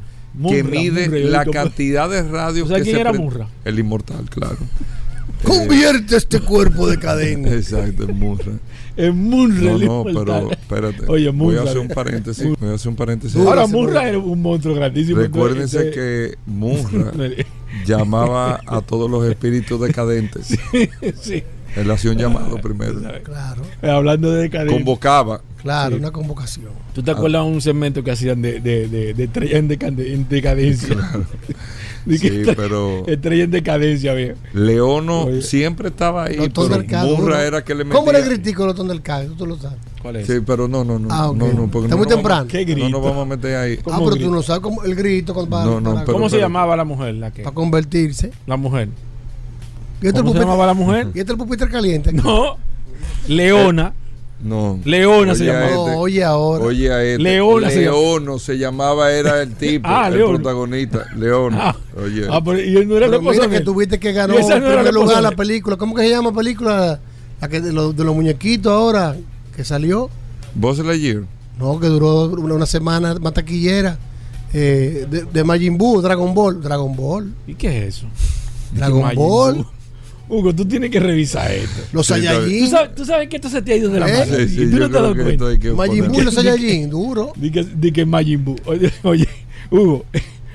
[0.50, 3.48] Que mide la cantidad de radios ¿Tú sabes que quién se era?
[3.66, 4.58] El inmortal, claro.
[5.44, 7.52] Convierte este cuerpo de cadena.
[7.52, 8.54] Exacto, es Munra.
[8.96, 11.06] Es Munra No, no, pero espérate.
[11.08, 12.48] Oye, voy a hacer un paréntesis.
[12.60, 13.36] Voy a hacer un paréntesis.
[13.36, 15.20] Ahora Munra era un monstruo grandísimo.
[15.20, 17.12] Recuérdense Entonces, que Munra
[17.86, 20.48] llamaba a todos los espíritus decadentes.
[21.22, 21.44] sí.
[21.76, 23.00] Él hacía un llamado primero.
[23.24, 23.62] Claro.
[23.82, 24.78] Hablando de decadencia.
[24.78, 25.42] Convocaba.
[25.62, 26.00] Claro, Sí.
[26.02, 26.72] una convocación.
[26.94, 30.14] ¿Tú te acuerdas de un segmento que hacían de, de, de, de estrella en, decade-
[30.14, 30.96] en decadencia?
[32.06, 34.36] De que Sí, estre- pero- Estrella en decadencia, bien.
[34.52, 37.42] Leono siempre estaba ahí, Lotón pero del Cado, Munra ¿no?
[37.42, 37.98] era que le metía.
[37.98, 39.32] ¿Cómo le critico el Lotón del Cado?
[39.36, 39.78] Tú lo sabes.
[40.02, 40.28] ¿Cuál es?
[40.28, 41.08] Sí, pero no, no, no.
[41.10, 41.38] Ah, ok.
[41.38, 42.40] no, no, porque Está no muy nos temprano.
[42.42, 42.90] vamos- ¿Qué No grito?
[42.90, 43.80] nos vamos a meter ahí.
[43.90, 46.28] Ah, pero tú no sabes cómo el grito cuando va No, no, para, pero- ¿Cómo
[46.30, 47.16] se pero- llamaba la mujer?
[47.16, 48.32] La que, para convertirse.
[48.48, 48.90] la mujer.
[50.04, 51.08] ¿Y este ¿Cómo se llamaba la mujer?
[51.16, 52.12] ¿Y este el pupitre caliente?
[52.14, 52.58] No.
[53.28, 53.94] Leona.
[54.44, 54.78] No.
[54.84, 55.66] Leona se llamaba.
[55.68, 55.76] este.
[55.92, 56.66] No, oye ahora.
[56.66, 57.24] Oye a este.
[57.24, 61.06] Leona se Leono se llamaba, era el tipo, Ah, el protagonista.
[61.16, 61.58] Leono.
[61.62, 61.76] Ah.
[62.04, 62.28] Oye.
[62.30, 64.82] Ah, pero y él no era el Pero mira que tuviste que ganó no era
[64.82, 65.78] esposa lugar la película.
[65.78, 67.00] ¿Cómo que se llama la película?
[67.40, 69.16] La que de, los- de los muñequitos ahora
[69.56, 70.10] que salió.
[70.56, 71.24] Buzz Lightyear.
[71.58, 73.98] No, que duró una, una semana más taquillera.
[74.54, 76.62] Eh, de, de Majin Buu, Dragon Ball.
[76.62, 77.34] Dragon Ball.
[77.48, 78.08] ¿Y qué es eso?
[78.74, 79.66] Dragon Ball.
[80.30, 81.82] Hugo, tú tienes que revisar esto.
[81.92, 82.60] Los Saiyajin.
[82.66, 84.20] ¿Tú sabes, tú sabes que esto se te ha ido de la ¿Eh?
[84.26, 84.36] mano.
[84.38, 85.46] Sí, sí, y tú no te has dado cuenta.
[85.76, 87.34] Majin Buu y los Saiyajin, duro.
[87.36, 88.56] Di que, di que Majin Buu.
[88.66, 89.28] Oye, oye,
[89.70, 90.06] Hugo.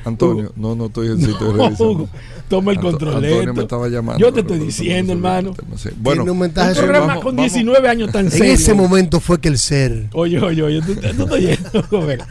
[0.05, 1.91] Antonio, no, no estoy, sí, estoy No, revisando.
[1.93, 2.09] Hugo,
[2.49, 3.25] toma el Anto- control.
[3.25, 4.19] Antonio me estaba llamando.
[4.27, 5.55] Yo te estoy diciendo, hermano.
[5.71, 5.93] no sé.
[5.99, 7.53] Bueno, un mensaje Un programa vamos- con vamos.
[7.53, 8.53] 19 años tan En serio.
[8.55, 10.07] ese momento fue que el ser.
[10.15, 12.09] Oye, oye, oye, tú, tú estás yendo.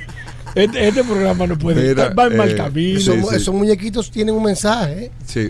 [0.56, 2.98] Este, este programa no puede Mira, estar, va en mal eh, camino.
[2.98, 3.36] Esos, Sí, sí.
[3.36, 5.06] esos muñequitos tienen un mensaje.
[5.06, 5.12] ¿eh?
[5.24, 5.50] sí,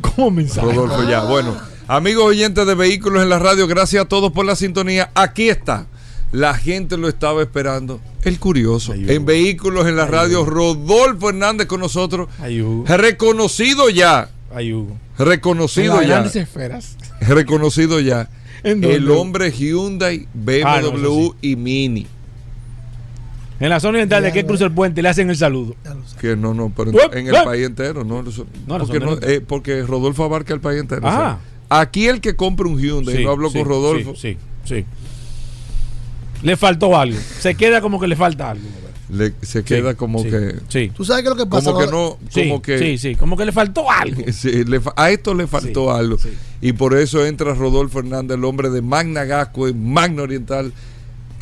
[0.00, 0.66] ¿Cómo mensaje?
[0.72, 1.24] Rodolfo ya.
[1.24, 1.56] Bueno,
[1.88, 5.10] amigos oyentes de Vehículos en la Radio, gracias a todos por la sintonía.
[5.14, 5.86] Aquí está
[6.32, 8.00] La gente lo estaba esperando.
[8.22, 8.94] El curioso.
[8.94, 12.28] En vehículos en la radio, Rodolfo Hernández con nosotros.
[12.86, 14.30] Reconocido ya.
[15.18, 16.14] Reconocido En ya.
[16.14, 16.96] grandes esferas.
[17.20, 18.28] Reconocido ya.
[18.62, 22.06] El hombre Hyundai, BMW Ah, no, eso y Mini.
[23.62, 25.76] En la zona oriental de que cruza el puente le hacen el saludo.
[26.20, 28.24] Que no, no, pero en el país entero, ¿no?
[28.66, 31.06] Porque, no, eh, porque Rodolfo abarca el país entero.
[31.06, 31.16] Ajá.
[31.16, 34.36] o sea, aquí el que compra un Hyundai, Sí, no hablo sí, con Rodolfo, Sí,
[34.64, 34.84] sí, sí.
[36.42, 37.16] Le faltó algo.
[37.38, 38.64] Se queda como que le falta algo.
[39.10, 40.56] le- se queda como sí, que...
[40.68, 40.90] Sí.
[40.92, 41.70] ¿Tú sabes qué es lo que pasa?
[41.70, 42.78] Como que no, Sí, como que...
[42.80, 44.22] sí, sí, como que le faltó algo.
[44.32, 46.16] Sí, le a esto le faltó algo.
[46.60, 50.72] Y por eso entra Rodolfo Hernández, el hombre de Magna Gasco, Magna Oriental,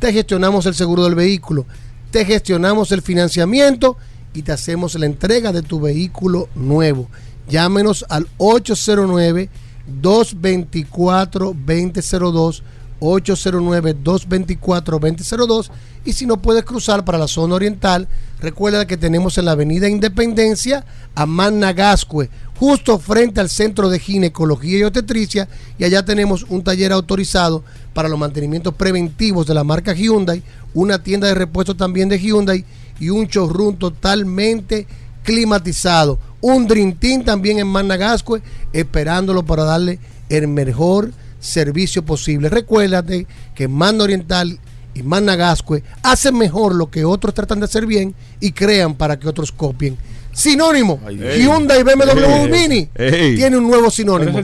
[0.00, 1.66] Te gestionamos el seguro del vehículo,
[2.10, 3.96] te gestionamos el financiamiento
[4.34, 7.08] y te hacemos la entrega de tu vehículo nuevo.
[7.48, 9.48] Llámenos al 809
[9.86, 12.62] 224 2002
[13.02, 15.70] 809-224-2002
[16.04, 18.06] y si no puedes cruzar para la zona oriental,
[18.40, 20.84] recuerda que tenemos en la avenida Independencia
[21.14, 25.48] a Managascue, justo frente al centro de ginecología y obstetricia
[25.78, 30.42] y allá tenemos un taller autorizado para los mantenimientos preventivos de la marca Hyundai,
[30.72, 32.64] una tienda de repuestos también de Hyundai
[33.00, 34.86] y un showroom totalmente
[35.24, 36.18] climatizado.
[36.40, 36.66] Un
[36.98, 38.42] Team también en Managascue,
[38.72, 39.98] esperándolo para darle
[40.28, 41.12] el mejor
[41.42, 42.48] servicio posible.
[42.48, 44.58] Recuérdate que Manda Oriental
[44.94, 49.28] y Managascue hacen mejor lo que otros tratan de hacer bien y crean para que
[49.28, 49.96] otros copien.
[50.32, 51.42] Sinónimo, Ey.
[51.42, 52.48] Hyundai BMW Ey.
[52.50, 53.36] Mini Ey.
[53.36, 54.40] tiene un nuevo sinónimo.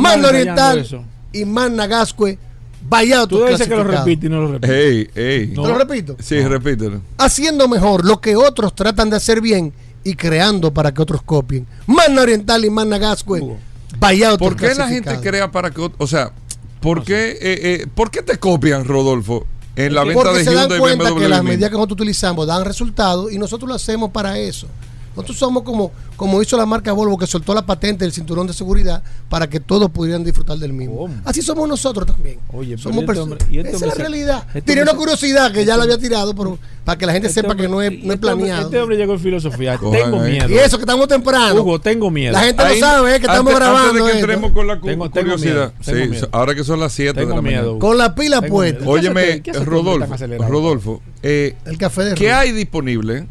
[0.00, 1.04] Manda Oriental eso.
[1.32, 2.36] y Managascue,
[2.88, 4.88] vaya Tú dices que lo repite y no lo repite.
[4.88, 5.46] Ey, ey.
[5.48, 6.16] ¿Te lo repito?
[6.20, 7.02] Sí, repítelo.
[7.18, 9.72] haciendo mejor lo que otros tratan de hacer bien
[10.02, 11.66] y creando para que otros copien.
[11.86, 13.58] Manda Oriental y Managascue,
[14.38, 16.32] ¿Por qué la gente crea para que, o sea,
[16.80, 19.46] ¿por qué, eh, eh, ¿por qué te copian, Rodolfo,
[19.76, 21.18] en la venta Porque de se dan Hyundai cuenta BMW?
[21.20, 24.68] que las medidas que nosotros utilizamos dan resultados y nosotros lo hacemos para eso.
[25.18, 28.52] Nosotros somos como, como hizo la marca Volvo que soltó la patente del cinturón de
[28.52, 31.08] seguridad para que todos pudieran disfrutar del mismo.
[31.24, 32.38] Así somos nosotros también.
[32.52, 34.46] Oye, somos pero perso- hombre- y este Esa es la se- realidad.
[34.54, 37.42] este hombre una curiosidad que ya la había tirado, pero para que la gente Este
[37.42, 38.62] sepa que no es, no es planeado.
[38.66, 39.76] Este hombre llegó en filosofía.
[39.76, 40.48] Cojan tengo miedo.
[40.48, 41.60] Y eso que estamos temprano.
[41.60, 42.32] Hugo, tengo miedo.
[42.32, 43.88] La gente no Ahí- sabe eh, que estamos antes- grabando.
[43.90, 44.20] Antes de que esto.
[44.32, 45.54] entremos con la cu- Tengo- tengo curiosidad.
[45.54, 46.28] miedo, tengo sí, miedo.
[46.32, 47.70] ahora que son las 7 de Tengo la miedo, mañana.
[47.72, 47.78] Hugo.
[47.80, 48.78] Con la pila Tengo puesta.
[48.80, 48.90] miedo.
[48.92, 50.48] Óyeme, ¿Qué hace este hombre tan Rodolfo?
[50.48, 53.26] Rodolfo, eh, El café de ¿qué hay disponible?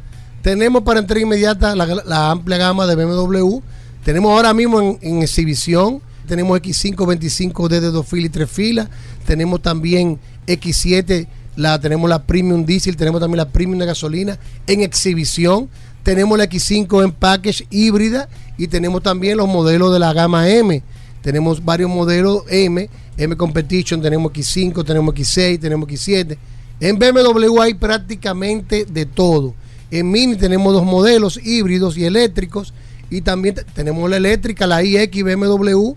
[0.48, 3.60] Tenemos para entrega inmediata la, amplia gama de BMW.
[4.06, 5.99] Tenemos ahora mismo en, exhibición.
[6.26, 8.88] Tenemos X5 25D de dos filas y tres filas.
[9.26, 10.18] Tenemos también
[10.48, 15.68] X7, la, tenemos la Premium Diesel, tenemos también la Premium de gasolina en exhibición.
[16.03, 20.82] Tenemos la X5 en package híbrida y tenemos también los modelos de la gama M.
[21.24, 26.38] Tenemos varios modelos M, M Competition, tenemos X5, tenemos X6, tenemos X7.
[26.80, 29.53] En BMW hay prácticamente de todo.
[29.91, 32.73] En Mini tenemos dos modelos híbridos y eléctricos.
[33.09, 35.93] Y también te- tenemos la eléctrica, la iX BMW,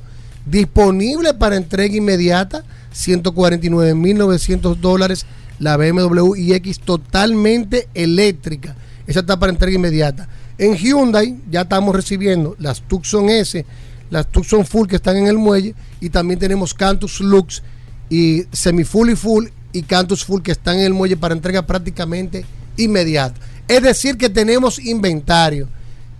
[0.47, 2.65] disponible para entrega inmediata,
[2.95, 5.27] 149.900 dólares.
[5.59, 8.77] La BMW iX totalmente eléctrica.
[9.07, 10.29] Esa está para entrega inmediata.
[10.57, 13.67] En Hyundai ya estamos recibiendo las Tucson S,
[14.11, 15.75] las Tucson Full que están en el muelle.
[16.01, 17.63] Y también tenemos Cantus Lux
[18.09, 21.67] y Semi Full y Full y Cantus Full que están en el muelle para entrega
[21.67, 22.45] prácticamente
[22.77, 23.39] inmediata.
[23.71, 25.69] Es decir, que tenemos inventario.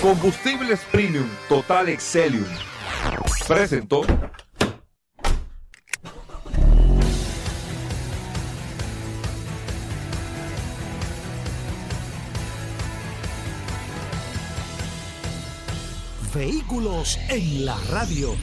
[0.00, 2.44] Combustibles Premium Total Excelium.
[3.46, 4.02] Presentó.
[16.34, 18.34] Vehículos en la radio.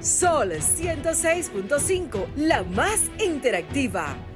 [0.00, 4.16] Sol 106.5, la más interactiva.